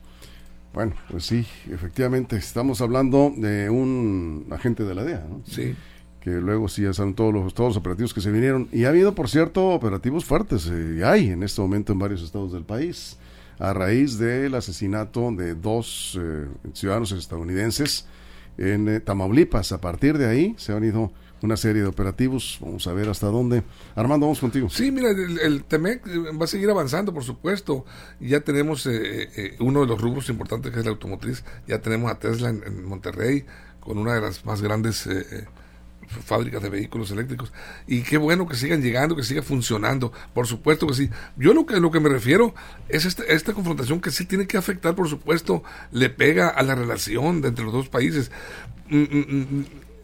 Bueno, 0.74 0.92
pues 1.08 1.24
sí, 1.24 1.46
efectivamente, 1.70 2.34
estamos 2.36 2.80
hablando 2.80 3.32
de 3.36 3.70
un 3.70 4.46
agente 4.50 4.82
de 4.82 4.94
la 4.96 5.04
DEA, 5.04 5.24
¿no? 5.30 5.40
Sí. 5.46 5.76
que 6.20 6.30
luego 6.30 6.68
sí 6.68 6.82
ya 6.82 6.92
saben 6.92 7.14
todos 7.14 7.32
los, 7.32 7.54
todos 7.54 7.70
los 7.70 7.76
operativos 7.76 8.12
que 8.12 8.20
se 8.20 8.32
vinieron. 8.32 8.68
Y 8.72 8.84
ha 8.84 8.88
habido, 8.88 9.14
por 9.14 9.28
cierto, 9.28 9.68
operativos 9.68 10.24
fuertes, 10.24 10.66
eh, 10.66 10.96
y 10.98 11.02
hay 11.02 11.28
en 11.28 11.44
este 11.44 11.60
momento 11.60 11.92
en 11.92 12.00
varios 12.00 12.22
estados 12.22 12.52
del 12.52 12.64
país, 12.64 13.18
a 13.60 13.72
raíz 13.72 14.18
del 14.18 14.54
asesinato 14.56 15.30
de 15.30 15.54
dos 15.54 16.18
eh, 16.20 16.48
ciudadanos 16.72 17.12
estadounidenses 17.12 18.06
en 18.58 18.88
eh, 18.88 19.00
Tamaulipas. 19.00 19.70
A 19.70 19.80
partir 19.80 20.18
de 20.18 20.26
ahí 20.26 20.54
se 20.58 20.72
han 20.72 20.82
ido 20.82 21.12
una 21.44 21.56
serie 21.58 21.82
de 21.82 21.88
operativos, 21.88 22.58
vamos 22.60 22.86
a 22.86 22.92
ver 22.94 23.08
hasta 23.08 23.26
dónde. 23.26 23.62
Armando, 23.94 24.26
vamos 24.26 24.40
contigo. 24.40 24.70
Sí, 24.70 24.90
mira, 24.90 25.10
el, 25.10 25.38
el 25.38 25.64
TEMEC 25.64 26.06
eh, 26.06 26.18
va 26.40 26.44
a 26.44 26.48
seguir 26.48 26.70
avanzando, 26.70 27.12
por 27.12 27.22
supuesto. 27.22 27.84
Ya 28.18 28.40
tenemos 28.40 28.86
eh, 28.86 29.28
eh, 29.36 29.56
uno 29.60 29.82
de 29.82 29.86
los 29.86 30.00
rubros 30.00 30.28
importantes 30.30 30.72
que 30.72 30.78
es 30.78 30.84
la 30.86 30.92
automotriz. 30.92 31.44
Ya 31.66 31.80
tenemos 31.80 32.10
a 32.10 32.18
Tesla 32.18 32.48
en, 32.48 32.84
Monterrey 32.84 33.44
con 33.80 33.98
una 33.98 34.14
de 34.14 34.22
las 34.22 34.46
más 34.46 34.62
grandes 34.62 35.06
fábricas 36.24 36.62
de 36.62 36.70
vehículos 36.70 37.10
eléctricos. 37.10 37.52
Y 37.86 38.00
qué 38.02 38.16
bueno 38.16 38.48
que 38.48 38.56
sigan 38.56 38.80
llegando, 38.80 39.14
que 39.14 39.22
siga 39.22 39.42
funcionando. 39.42 40.12
Por 40.32 40.46
supuesto 40.46 40.86
que 40.86 40.94
sí. 40.94 41.10
Yo 41.36 41.52
lo 41.52 41.66
que, 41.66 41.78
lo 41.80 41.90
que 41.90 42.00
me 42.00 42.08
refiero 42.08 42.54
es 42.88 43.04
este- 43.04 43.34
esta 43.34 43.52
confrontación 43.52 44.00
que 44.00 44.10
sí 44.10 44.24
tiene 44.24 44.46
que 44.46 44.56
afectar, 44.56 44.94
por 44.94 45.08
supuesto, 45.08 45.62
le 45.92 46.08
pega 46.08 46.48
a 46.48 46.62
la 46.62 46.74
relación 46.74 47.44
entre 47.44 47.64
los 47.64 47.74
dos 47.74 47.88
países. 47.90 48.30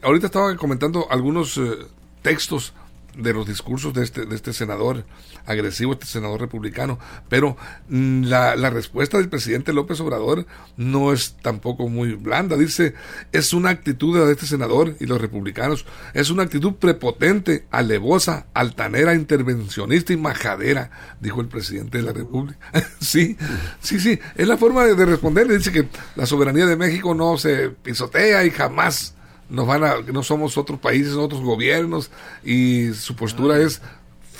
Ahorita 0.01 0.27
estaba 0.27 0.55
comentando 0.55 1.07
algunos 1.11 1.57
eh, 1.57 1.77
textos 2.21 2.73
de 3.15 3.33
los 3.33 3.45
discursos 3.45 3.93
de 3.93 4.03
este, 4.03 4.25
de 4.25 4.35
este 4.35 4.53
senador 4.53 5.05
agresivo, 5.45 5.93
este 5.93 6.05
senador 6.05 6.39
republicano, 6.39 6.97
pero 7.29 7.57
mm, 7.89 8.23
la, 8.23 8.55
la 8.55 8.69
respuesta 8.69 9.17
del 9.17 9.29
presidente 9.29 9.73
López 9.73 9.99
Obrador 9.99 10.45
no 10.77 11.11
es 11.11 11.35
tampoco 11.41 11.89
muy 11.89 12.13
blanda. 12.13 12.55
Dice, 12.55 12.93
es 13.31 13.53
una 13.53 13.69
actitud 13.69 14.17
de 14.17 14.31
este 14.31 14.45
senador 14.45 14.95
y 14.99 15.05
los 15.05 15.19
republicanos, 15.19 15.85
es 16.13 16.29
una 16.29 16.43
actitud 16.43 16.75
prepotente, 16.75 17.67
alevosa, 17.71 18.47
altanera, 18.53 19.13
intervencionista 19.13 20.13
y 20.13 20.17
majadera, 20.17 20.91
dijo 21.19 21.41
el 21.41 21.47
presidente 21.47 21.97
de 21.97 22.03
la 22.03 22.13
República. 22.13 22.59
sí, 22.99 23.37
sí, 23.81 23.99
sí, 23.99 24.19
es 24.35 24.47
la 24.47 24.57
forma 24.57 24.85
de, 24.85 24.95
de 24.95 25.05
responder. 25.05 25.47
Dice 25.47 25.71
que 25.71 25.87
la 26.15 26.25
soberanía 26.25 26.65
de 26.65 26.77
México 26.77 27.13
no 27.13 27.37
se 27.37 27.69
pisotea 27.69 28.45
y 28.45 28.51
jamás 28.51 29.15
nos 29.51 29.67
van 29.67 29.83
a, 29.83 29.95
no 30.11 30.23
somos 30.23 30.57
otros 30.57 30.79
países, 30.79 31.13
otros 31.13 31.41
gobiernos, 31.41 32.09
y 32.43 32.93
su 32.93 33.15
postura 33.15 33.59
es 33.59 33.81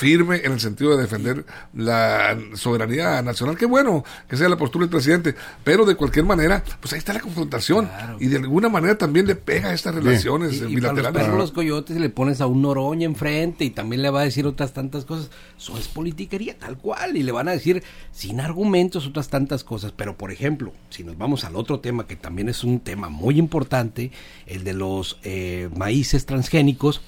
firme 0.01 0.41
en 0.43 0.53
el 0.53 0.59
sentido 0.59 0.97
de 0.97 1.03
defender 1.03 1.45
la 1.75 2.35
soberanía 2.55 3.21
nacional. 3.21 3.55
Qué 3.55 3.67
bueno 3.67 4.03
que 4.27 4.35
sea 4.35 4.49
la 4.49 4.57
postura 4.57 4.85
del 4.85 4.89
presidente, 4.89 5.35
pero 5.63 5.85
de 5.85 5.93
cualquier 5.93 6.25
manera, 6.25 6.63
pues 6.79 6.93
ahí 6.93 6.97
está 6.97 7.13
la 7.13 7.19
confrontación 7.19 7.87
y 8.19 8.25
de 8.25 8.37
alguna 8.37 8.67
manera 8.67 8.97
también 8.97 9.27
le 9.27 9.35
pega 9.35 9.69
a 9.69 9.73
estas 9.75 9.93
relaciones 9.93 10.53
Y, 10.53 10.55
y 10.55 10.59
para 10.81 10.93
los 10.93 11.03
bilaterales. 11.03 11.37
los 11.37 11.51
coyotes 11.51 11.97
le 11.97 12.09
pones 12.09 12.41
a 12.41 12.47
un 12.47 12.63
Noroña 12.63 13.05
enfrente 13.05 13.63
y 13.63 13.69
también 13.69 14.01
le 14.01 14.09
va 14.09 14.21
a 14.21 14.23
decir 14.23 14.47
otras 14.47 14.73
tantas 14.73 15.05
cosas. 15.05 15.29
Eso 15.55 15.77
es 15.77 15.87
politiquería 15.87 16.57
tal 16.57 16.79
cual 16.79 17.15
y 17.15 17.21
le 17.21 17.31
van 17.31 17.47
a 17.47 17.51
decir 17.51 17.83
sin 18.11 18.39
argumentos 18.39 19.05
otras 19.05 19.29
tantas 19.29 19.63
cosas. 19.63 19.93
Pero 19.95 20.17
por 20.17 20.31
ejemplo, 20.31 20.73
si 20.89 21.03
nos 21.03 21.15
vamos 21.15 21.43
al 21.43 21.55
otro 21.55 21.79
tema 21.79 22.07
que 22.07 22.15
también 22.15 22.49
es 22.49 22.63
un 22.63 22.79
tema 22.79 23.09
muy 23.09 23.37
importante, 23.37 24.11
el 24.47 24.63
de 24.63 24.73
los 24.73 25.19
eh, 25.21 25.69
maíces 25.75 26.25
transgénicos, 26.25 27.01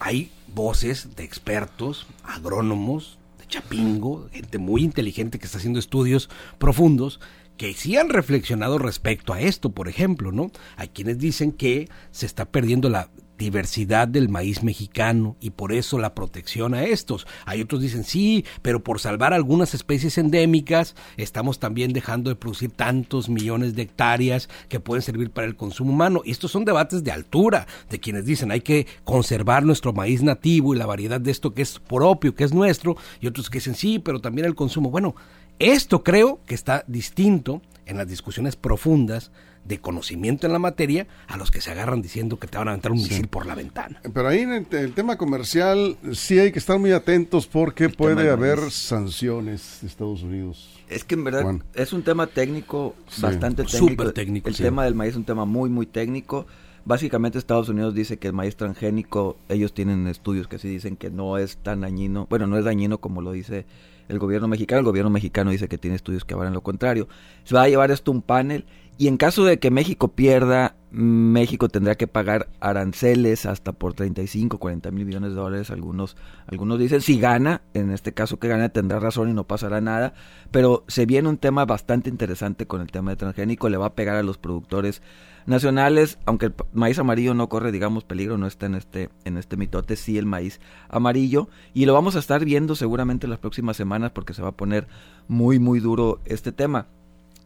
hay 0.00 0.30
voces 0.54 1.16
de 1.16 1.24
expertos, 1.24 2.06
agrónomos, 2.24 3.18
de 3.38 3.46
Chapingo, 3.46 4.28
gente 4.32 4.58
muy 4.58 4.82
inteligente 4.82 5.38
que 5.38 5.46
está 5.46 5.58
haciendo 5.58 5.78
estudios 5.78 6.28
profundos 6.58 7.20
que 7.56 7.74
sí 7.74 7.96
han 7.96 8.08
reflexionado 8.08 8.78
respecto 8.78 9.32
a 9.32 9.40
esto, 9.40 9.70
por 9.70 9.88
ejemplo, 9.88 10.30
¿no? 10.32 10.50
Hay 10.76 10.88
quienes 10.88 11.18
dicen 11.18 11.52
que 11.52 11.88
se 12.12 12.24
está 12.24 12.44
perdiendo 12.46 12.88
la 12.88 13.10
diversidad 13.38 14.08
del 14.08 14.28
maíz 14.28 14.62
mexicano 14.62 15.36
y 15.40 15.50
por 15.50 15.72
eso 15.72 15.98
la 15.98 16.14
protección 16.14 16.74
a 16.74 16.84
estos. 16.84 17.26
Hay 17.46 17.62
otros 17.62 17.80
dicen 17.80 18.04
sí, 18.04 18.44
pero 18.60 18.82
por 18.82 19.00
salvar 19.00 19.32
algunas 19.32 19.72
especies 19.74 20.18
endémicas 20.18 20.96
estamos 21.16 21.58
también 21.58 21.92
dejando 21.92 22.28
de 22.28 22.36
producir 22.36 22.72
tantos 22.72 23.28
millones 23.28 23.74
de 23.74 23.82
hectáreas 23.82 24.48
que 24.68 24.80
pueden 24.80 25.02
servir 25.02 25.30
para 25.30 25.46
el 25.46 25.56
consumo 25.56 25.92
humano. 25.92 26.20
Y 26.24 26.32
estos 26.32 26.50
son 26.50 26.64
debates 26.64 27.04
de 27.04 27.12
altura, 27.12 27.66
de 27.88 28.00
quienes 28.00 28.26
dicen 28.26 28.50
hay 28.50 28.60
que 28.60 28.86
conservar 29.04 29.64
nuestro 29.64 29.92
maíz 29.92 30.22
nativo 30.22 30.74
y 30.74 30.78
la 30.78 30.86
variedad 30.86 31.20
de 31.20 31.30
esto 31.30 31.54
que 31.54 31.62
es 31.62 31.78
propio, 31.78 32.34
que 32.34 32.44
es 32.44 32.52
nuestro, 32.52 32.96
y 33.20 33.28
otros 33.28 33.48
que 33.48 33.58
dicen 33.58 33.76
sí, 33.76 34.00
pero 34.00 34.20
también 34.20 34.46
el 34.46 34.56
consumo. 34.56 34.90
Bueno, 34.90 35.14
esto 35.58 36.02
creo 36.02 36.40
que 36.44 36.54
está 36.54 36.84
distinto 36.88 37.62
en 37.86 37.96
las 37.96 38.08
discusiones 38.08 38.56
profundas 38.56 39.30
de 39.68 39.78
conocimiento 39.78 40.46
en 40.46 40.52
la 40.54 40.58
materia 40.58 41.06
a 41.26 41.36
los 41.36 41.50
que 41.50 41.60
se 41.60 41.70
agarran 41.70 42.00
diciendo 42.02 42.38
que 42.38 42.46
te 42.48 42.56
van 42.58 42.68
a 42.68 42.70
aventar 42.72 42.90
un 42.92 42.98
misil 42.98 43.28
por 43.28 43.46
la 43.46 43.54
ventana. 43.54 44.00
Pero 44.12 44.28
ahí 44.28 44.40
en 44.40 44.52
el, 44.52 44.66
el 44.72 44.94
tema 44.94 45.16
comercial 45.16 45.96
sí 46.12 46.38
hay 46.38 46.50
que 46.52 46.58
estar 46.58 46.78
muy 46.78 46.92
atentos 46.92 47.46
porque 47.46 47.84
El 47.84 47.92
puede 47.94 48.30
haber 48.30 48.58
sanciones 48.70 49.78
de 49.82 49.88
Estados 49.88 50.22
Unidos. 50.22 50.80
Es 50.88 51.04
que 51.04 51.14
en 51.14 51.24
verdad 51.24 51.42
Juan. 51.42 51.62
es 51.74 51.92
un 51.92 52.02
tema 52.02 52.26
técnico, 52.26 52.94
Sí. 53.08 53.22
bastante 53.22 53.64
técnico. 53.64 53.88
Súper 53.88 54.12
técnico, 54.12 54.48
El 54.48 54.54
sí. 54.54 54.62
tema 54.62 54.84
del 54.84 54.94
maíz 54.94 55.10
es 55.10 55.16
un 55.16 55.24
tema 55.24 55.44
muy, 55.44 55.68
muy 55.70 55.86
técnico. 55.86 56.46
Básicamente 56.84 57.36
Estados 57.38 57.68
Unidos 57.68 57.94
dice 57.94 58.16
que 58.18 58.28
el 58.28 58.32
maíz 58.32 58.56
transgénico, 58.56 59.36
ellos 59.50 59.74
tienen 59.74 60.06
estudios 60.06 60.48
que 60.48 60.58
sí 60.58 60.68
dicen 60.68 60.96
que 60.96 61.10
no 61.10 61.36
es 61.36 61.58
tan 61.58 61.82
dañino, 61.82 62.26
bueno, 62.30 62.46
no 62.46 62.56
es 62.56 62.64
dañino 62.64 62.98
como 62.98 63.20
lo 63.20 63.32
dice 63.32 63.66
el 64.08 64.18
gobierno 64.18 64.48
mexicano, 64.48 64.78
el 64.78 64.86
gobierno 64.86 65.10
mexicano 65.10 65.50
dice 65.50 65.68
que 65.68 65.76
tiene 65.76 65.94
estudios 65.96 66.24
que 66.24 66.32
avalan 66.32 66.54
lo 66.54 66.62
contrario. 66.62 67.06
Se 67.44 67.54
va 67.54 67.64
a 67.64 67.68
llevar 67.68 67.90
esto 67.90 68.10
a 68.10 68.14
un 68.14 68.22
panel 68.22 68.64
Y 69.00 69.06
en 69.06 69.16
caso 69.16 69.44
de 69.44 69.60
que 69.60 69.70
México 69.70 70.08
pierda, 70.08 70.74
México 70.90 71.68
tendrá 71.68 71.94
que 71.94 72.08
pagar 72.08 72.48
aranceles 72.58 73.46
hasta 73.46 73.72
por 73.72 73.94
35, 73.94 74.58
40 74.58 74.90
mil 74.90 75.06
millones 75.06 75.30
de 75.30 75.36
dólares. 75.36 75.70
Algunos, 75.70 76.16
algunos 76.48 76.80
dicen, 76.80 77.00
si 77.00 77.20
gana, 77.20 77.62
en 77.74 77.92
este 77.92 78.12
caso 78.12 78.40
que 78.40 78.48
gana 78.48 78.70
tendrá 78.70 78.98
razón 78.98 79.30
y 79.30 79.34
no 79.34 79.44
pasará 79.44 79.80
nada. 79.80 80.14
Pero 80.50 80.84
se 80.88 81.06
viene 81.06 81.28
un 81.28 81.38
tema 81.38 81.64
bastante 81.64 82.10
interesante 82.10 82.66
con 82.66 82.80
el 82.80 82.90
tema 82.90 83.12
de 83.12 83.16
transgénico. 83.18 83.68
Le 83.68 83.76
va 83.76 83.86
a 83.86 83.94
pegar 83.94 84.16
a 84.16 84.24
los 84.24 84.36
productores 84.36 85.00
nacionales, 85.46 86.18
aunque 86.26 86.46
el 86.46 86.54
maíz 86.72 86.98
amarillo 86.98 87.34
no 87.34 87.48
corre, 87.48 87.70
digamos, 87.70 88.02
peligro, 88.02 88.36
no 88.36 88.48
está 88.48 88.66
en 88.66 88.74
este, 88.74 89.10
en 89.24 89.38
este 89.38 89.56
mitote, 89.56 89.94
sí 89.94 90.18
el 90.18 90.26
maíz 90.26 90.60
amarillo. 90.88 91.48
Y 91.72 91.86
lo 91.86 91.94
vamos 91.94 92.16
a 92.16 92.18
estar 92.18 92.44
viendo 92.44 92.74
seguramente 92.74 93.26
en 93.26 93.30
las 93.30 93.38
próximas 93.38 93.76
semanas 93.76 94.10
porque 94.10 94.34
se 94.34 94.42
va 94.42 94.48
a 94.48 94.56
poner 94.56 94.88
muy, 95.28 95.60
muy 95.60 95.78
duro 95.78 96.20
este 96.24 96.50
tema. 96.50 96.88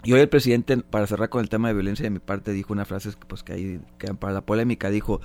Y 0.05 0.13
hoy 0.13 0.21
el 0.21 0.29
presidente, 0.29 0.77
para 0.79 1.07
cerrar 1.07 1.29
con 1.29 1.41
el 1.41 1.49
tema 1.49 1.69
de 1.69 1.75
violencia 1.75 2.05
de 2.05 2.11
mi 2.11 2.19
parte, 2.19 2.53
dijo 2.53 2.73
una 2.73 2.85
frase 2.85 3.11
que, 3.11 3.27
pues, 3.27 3.43
que 3.43 3.53
ahí 3.53 3.81
quedan 3.99 4.17
para 4.17 4.33
la 4.33 4.41
polémica, 4.41 4.91
dijo, 4.91 5.21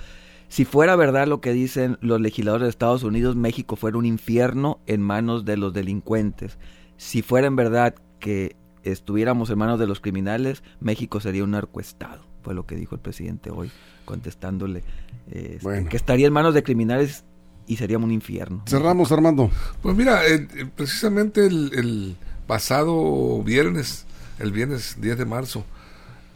si 0.48 0.64
fuera 0.64 0.94
verdad 0.96 1.26
lo 1.26 1.40
que 1.40 1.52
dicen 1.52 1.98
los 2.00 2.20
legisladores 2.20 2.66
de 2.66 2.70
Estados 2.70 3.02
Unidos, 3.02 3.34
México 3.36 3.76
fuera 3.76 3.98
un 3.98 4.06
infierno 4.06 4.80
en 4.86 5.02
manos 5.02 5.44
de 5.44 5.56
los 5.56 5.72
delincuentes. 5.74 6.58
Si 6.96 7.22
fuera 7.22 7.48
en 7.48 7.56
verdad 7.56 7.94
que 8.20 8.56
estuviéramos 8.84 9.50
en 9.50 9.58
manos 9.58 9.78
de 9.80 9.86
los 9.86 10.00
criminales, 10.00 10.62
México 10.80 11.20
sería 11.20 11.44
un 11.44 11.50
narcoestado. 11.50 12.26
Fue 12.42 12.54
lo 12.54 12.64
que 12.64 12.76
dijo 12.76 12.94
el 12.94 13.00
presidente 13.00 13.50
hoy, 13.50 13.70
contestándole 14.04 14.84
este, 15.30 15.86
que 15.86 15.96
estaría 15.96 16.28
en 16.28 16.32
manos 16.32 16.54
de 16.54 16.62
criminales 16.62 17.24
y 17.66 17.76
sería 17.76 17.98
un 17.98 18.10
infierno. 18.12 18.62
Cerramos, 18.66 19.12
Armando. 19.12 19.50
Pues 19.82 19.94
mira, 19.96 20.26
eh, 20.26 20.46
precisamente 20.74 21.44
el 21.44 22.16
pasado 22.46 23.42
viernes 23.42 24.06
el 24.38 24.52
viernes 24.52 24.96
10 25.00 25.18
de 25.18 25.24
marzo. 25.24 25.64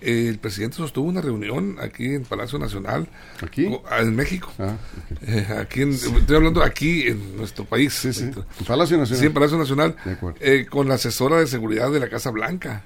el 0.01 0.39
presidente 0.39 0.79
sostuvo 0.79 1.09
una 1.09 1.21
reunión 1.21 1.77
aquí 1.81 2.15
en 2.15 2.25
Palacio 2.25 2.59
Nacional. 2.59 3.09
¿Aquí? 3.41 3.69
En 4.01 4.17
México. 4.17 4.53
Ah, 4.59 4.77
eh, 5.23 5.47
aquí 5.61 5.83
estoy 5.83 6.37
hablando 6.37 6.63
aquí 6.63 7.07
en 7.07 7.37
nuestro 7.37 7.65
país. 7.65 7.93
Sí, 7.93 8.13
sí. 8.13 8.25
En 8.25 8.67
Palacio 8.67 8.99
Nacional. 8.99 9.21
Sí, 9.21 9.27
en 9.27 9.33
Palacio 9.33 9.59
Nacional. 9.59 9.97
Eh, 10.41 10.67
con 10.69 10.89
la 10.89 10.95
asesora 10.95 11.39
de 11.39 11.47
seguridad 11.47 11.91
de 11.93 12.01
la 12.01 12.09
Casa 12.09 12.31
Blanca, 12.31 12.83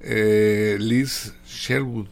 eh, 0.00 0.76
Liz 0.78 1.32
Sherwood. 1.46 2.06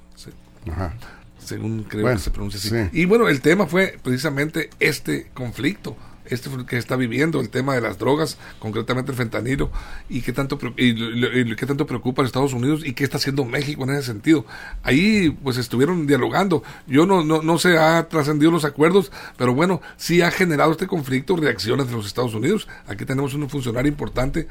Ajá. 0.70 0.94
Según 1.38 1.84
creo 1.84 2.06
que 2.06 2.18
se 2.18 2.30
pronuncia 2.30 2.58
así. 2.58 2.98
Y 2.98 3.04
bueno, 3.04 3.28
el 3.28 3.40
tema 3.40 3.66
fue 3.66 3.98
precisamente 4.02 4.70
este 4.80 5.28
conflicto 5.34 5.96
este 6.26 6.50
que 6.66 6.76
está 6.76 6.96
viviendo, 6.96 7.40
el 7.40 7.50
tema 7.50 7.74
de 7.74 7.80
las 7.80 7.98
drogas, 7.98 8.38
concretamente 8.58 9.12
el 9.12 9.16
fentanilo, 9.16 9.70
y 10.08 10.22
qué 10.22 10.32
tanto, 10.32 10.58
y, 10.76 11.56
qué 11.56 11.66
tanto 11.66 11.86
preocupa 11.86 12.22
a 12.22 12.24
Estados 12.26 12.52
Unidos 12.52 12.82
y 12.84 12.94
qué 12.94 13.04
está 13.04 13.16
haciendo 13.16 13.44
México 13.44 13.84
en 13.84 13.90
ese 13.90 14.04
sentido. 14.04 14.44
Ahí 14.82 15.30
pues 15.42 15.56
estuvieron 15.56 16.06
dialogando. 16.06 16.62
Yo 16.86 17.06
no, 17.06 17.24
no, 17.24 17.42
no 17.42 17.58
se 17.58 17.78
ha 17.78 18.08
trascendido 18.08 18.50
los 18.50 18.64
acuerdos, 18.64 19.12
pero 19.36 19.54
bueno, 19.54 19.80
sí 19.96 20.22
ha 20.22 20.30
generado 20.30 20.72
este 20.72 20.86
conflicto, 20.86 21.36
reacciones 21.36 21.88
de 21.88 21.92
los 21.92 22.06
Estados 22.06 22.34
Unidos. 22.34 22.68
Aquí 22.86 23.04
tenemos 23.04 23.34
un 23.34 23.48
funcionario 23.48 23.90
importante 23.90 24.48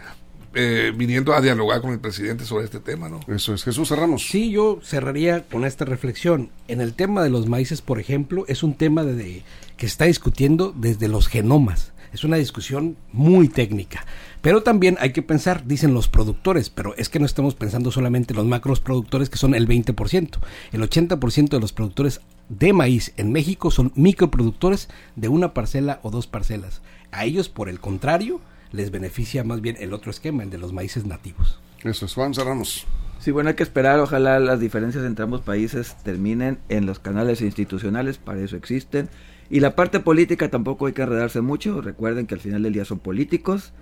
eh, 0.54 0.92
viniendo 0.96 1.34
a 1.34 1.42
dialogar 1.42 1.82
con 1.82 1.92
el 1.92 2.00
presidente 2.00 2.46
sobre 2.46 2.66
este 2.66 2.80
tema, 2.80 3.08
¿no? 3.08 3.20
Eso 3.28 3.54
es, 3.54 3.64
Jesús 3.64 3.88
cerramos. 3.88 4.28
Sí, 4.28 4.52
yo 4.52 4.80
cerraría 4.84 5.48
con 5.48 5.66
esta 5.66 5.86
reflexión. 5.86 6.50
En 6.68 6.82
el 6.82 6.94
tema 6.94 7.24
de 7.24 7.30
los 7.30 7.48
maíces, 7.48 7.82
por 7.82 8.00
ejemplo, 8.00 8.46
es 8.48 8.62
un 8.62 8.76
tema 8.76 9.04
de, 9.04 9.44
que 9.78 9.86
está 9.86 10.06
discutiendo 10.06 10.74
desde 10.76 11.08
los 11.08 11.28
genomas. 11.28 11.94
Es 12.14 12.26
una 12.26 12.36
discusión 12.36 12.98
muy 13.14 13.48
técnica. 13.48 14.06
Pero 14.42 14.64
también 14.64 14.98
hay 15.00 15.14
que 15.14 15.22
pensar, 15.22 15.66
dicen 15.66 15.94
los 15.94 16.08
productores, 16.08 16.70
pero 16.70 16.96
es 16.98 17.08
que 17.10 17.20
no 17.20 17.26
estamos 17.26 17.56
pensando 17.56 17.92
solamente 17.92 18.34
en 18.34 18.38
los 18.38 18.46
macros 18.46 18.82
productores, 18.82 19.30
que 19.30 19.38
son 19.38 19.56
el 19.56 19.68
20%. 19.68 20.40
El 20.72 20.82
80% 20.82 21.50
de 21.50 21.60
los 21.60 21.74
productores 21.74 22.22
de 22.50 22.74
maíz 22.74 23.14
en 23.18 23.32
México 23.32 23.72
son 23.72 23.94
microproductores 23.96 24.90
de 25.16 25.30
una 25.30 25.54
parcela 25.54 26.00
o 26.04 26.12
dos 26.12 26.28
parcelas. 26.28 26.82
A 27.12 27.24
ellos, 27.24 27.50
por 27.50 27.70
el 27.70 27.80
contrario, 27.80 28.42
les 28.72 28.92
beneficia 28.92 29.44
más 29.44 29.62
bien 29.62 29.78
el 29.80 29.94
otro 29.94 30.12
esquema, 30.12 30.44
el 30.44 30.50
de 30.50 30.58
los 30.58 30.74
maíces 30.74 31.06
nativos. 31.06 31.60
Eso 31.84 32.06
es, 32.06 32.14
Juan, 32.14 32.34
cerramos. 32.34 32.86
Sí, 33.20 33.32
bueno, 33.32 33.50
hay 33.50 33.56
que 33.56 33.64
esperar, 33.64 34.00
ojalá 34.00 34.40
las 34.40 34.60
diferencias 34.60 35.04
entre 35.04 35.24
ambos 35.24 35.42
países 35.42 35.96
terminen 36.04 36.58
en 36.70 36.86
los 36.86 37.00
canales 37.00 37.42
institucionales, 37.42 38.18
para 38.18 38.40
eso 38.42 38.56
existen. 38.56 39.10
Y 39.50 39.60
la 39.60 39.76
parte 39.76 40.00
política 40.00 40.50
tampoco 40.50 40.88
hay 40.88 40.94
que 40.94 41.04
enredarse 41.04 41.42
mucho, 41.42 41.82
recuerden 41.82 42.26
que 42.26 42.34
al 42.34 42.40
final 42.40 42.64
del 42.64 42.74
día 42.74 42.86
son 42.86 43.00
políticos, 43.00 43.74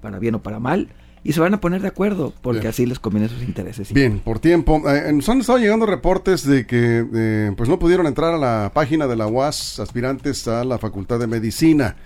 para 0.00 0.18
bien 0.18 0.36
o 0.36 0.42
para 0.42 0.60
mal, 0.60 0.88
y 1.22 1.34
se 1.34 1.40
van 1.40 1.52
a 1.52 1.60
poner 1.60 1.82
de 1.82 1.88
acuerdo, 1.88 2.32
porque 2.40 2.68
así 2.68 2.86
les 2.86 2.98
conviene 2.98 3.28
sus 3.28 3.42
intereses. 3.42 3.92
Bien, 3.92 4.20
por 4.20 4.38
tiempo. 4.38 4.82
Eh, 4.88 5.12
nos 5.12 5.28
han 5.28 5.40
estado 5.40 5.58
llegando 5.58 5.84
reportes 5.84 6.46
de 6.46 6.66
que 6.66 7.06
eh, 7.14 7.52
pues 7.56 7.68
no 7.68 7.78
pudieron 7.78 8.06
entrar 8.06 8.32
a 8.32 8.38
la 8.38 8.70
página 8.72 9.06
de 9.06 9.16
la 9.16 9.26
UAS 9.26 9.80
aspirantes 9.80 10.48
a 10.48 10.64
la 10.64 10.78
Facultad 10.78 11.18
de 11.18 11.26
Medicina. 11.26 11.96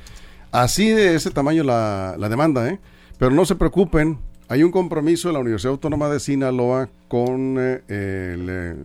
Así 0.54 0.88
de 0.90 1.16
ese 1.16 1.32
tamaño 1.32 1.64
la, 1.64 2.14
la 2.16 2.28
demanda, 2.28 2.68
¿eh? 2.68 2.78
Pero 3.18 3.32
no 3.32 3.44
se 3.44 3.56
preocupen, 3.56 4.20
hay 4.46 4.62
un 4.62 4.70
compromiso 4.70 5.26
de 5.26 5.34
la 5.34 5.40
Universidad 5.40 5.72
Autónoma 5.72 6.08
de 6.08 6.20
Sinaloa 6.20 6.88
con 7.08 7.56
eh, 7.58 7.82
eh, 7.88 8.76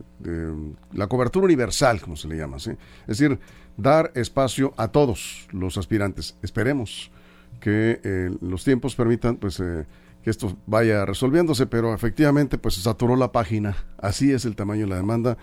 la 0.93 1.05
cobertura 1.05 1.45
universal, 1.45 2.01
como 2.01 2.15
se 2.15 2.27
le 2.27 2.37
llama, 2.37 2.57
¿sí? 2.57 2.71
Es 3.01 3.19
decir, 3.19 3.39
dar 3.77 4.11
espacio 4.15 4.73
a 4.77 4.87
todos 4.87 5.47
los 5.51 5.77
aspirantes. 5.77 6.35
Esperemos 6.41 7.11
que 7.59 8.31
los 8.41 8.63
tiempos 8.63 8.95
permitan, 8.95 9.35
pues, 9.35 9.57
que 9.57 10.29
esto 10.31 10.57
vaya 10.65 11.05
resolviéndose, 11.05 11.67
pero 11.67 11.93
efectivamente, 11.93 12.57
pues, 12.57 12.73
se 12.73 12.81
saturó 12.81 13.15
la 13.15 13.31
página. 13.31 13.77
Así 13.99 14.31
es 14.31 14.43
el 14.45 14.55
tamaño 14.55 14.85
de 14.85 14.89
la 14.89 14.95
demanda 14.95 15.37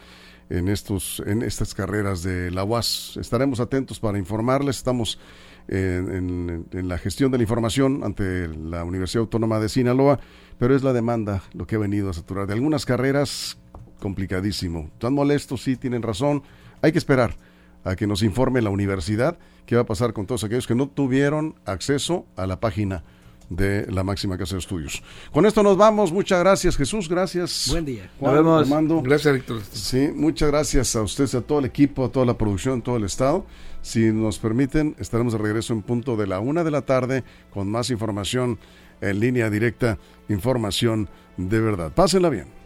en 0.50 0.68
estos, 0.68 1.22
en 1.24 1.42
estas 1.42 1.72
carreras 1.74 2.24
de 2.24 2.50
la 2.50 2.64
UAS. 2.64 3.16
Estaremos 3.16 3.60
atentos 3.60 4.00
para 4.00 4.18
informarles. 4.18 4.76
Estamos 4.76 5.18
en, 5.68 6.66
la 6.70 6.98
gestión 6.98 7.30
de 7.30 7.38
la 7.38 7.44
información 7.44 8.02
ante 8.04 8.48
la 8.48 8.84
Universidad 8.84 9.22
Autónoma 9.22 9.58
de 9.58 9.68
Sinaloa, 9.68 10.20
pero 10.58 10.74
es 10.74 10.82
la 10.82 10.92
demanda 10.92 11.42
lo 11.52 11.66
que 11.66 11.76
ha 11.76 11.78
venido 11.78 12.10
a 12.10 12.14
saturar. 12.14 12.46
De 12.46 12.54
algunas 12.54 12.86
carreras, 12.86 13.58
complicadísimo. 14.00 14.90
Están 14.92 15.14
molestos, 15.14 15.62
sí, 15.62 15.76
tienen 15.76 16.02
razón. 16.02 16.42
Hay 16.82 16.92
que 16.92 16.98
esperar 16.98 17.36
a 17.84 17.96
que 17.96 18.06
nos 18.06 18.22
informe 18.22 18.62
la 18.62 18.70
universidad 18.70 19.38
qué 19.64 19.76
va 19.76 19.82
a 19.82 19.86
pasar 19.86 20.12
con 20.12 20.26
todos 20.26 20.44
aquellos 20.44 20.66
que 20.66 20.74
no 20.74 20.88
tuvieron 20.88 21.54
acceso 21.64 22.26
a 22.36 22.46
la 22.46 22.60
página 22.60 23.04
de 23.48 23.86
la 23.90 24.02
máxima 24.02 24.36
casa 24.36 24.54
de 24.54 24.60
estudios. 24.60 25.02
Con 25.32 25.46
esto 25.46 25.62
nos 25.62 25.76
vamos. 25.76 26.12
Muchas 26.12 26.40
gracias, 26.40 26.76
Jesús. 26.76 27.08
Gracias. 27.08 27.68
Buen 27.70 27.84
día. 27.84 28.10
Juan, 28.18 28.44
nos 28.44 28.68
vemos. 28.68 29.02
Gracias, 29.02 29.34
Víctor. 29.34 29.60
Sí, 29.70 30.10
muchas 30.14 30.50
gracias 30.50 30.96
a 30.96 31.02
ustedes, 31.02 31.34
a 31.34 31.40
todo 31.40 31.60
el 31.60 31.64
equipo, 31.64 32.04
a 32.04 32.08
toda 32.10 32.26
la 32.26 32.36
producción, 32.36 32.80
a 32.80 32.82
todo 32.82 32.96
el 32.96 33.04
estado. 33.04 33.46
Si 33.82 34.12
nos 34.12 34.38
permiten, 34.38 34.96
estaremos 34.98 35.32
de 35.32 35.38
regreso 35.38 35.72
en 35.72 35.82
punto 35.82 36.16
de 36.16 36.26
la 36.26 36.40
una 36.40 36.64
de 36.64 36.70
la 36.70 36.82
tarde 36.82 37.22
con 37.50 37.70
más 37.70 37.90
información 37.90 38.58
en 39.00 39.20
línea 39.20 39.50
directa, 39.50 39.98
información 40.28 41.08
de 41.36 41.60
verdad. 41.60 41.92
Pásenla 41.94 42.30
bien. 42.30 42.65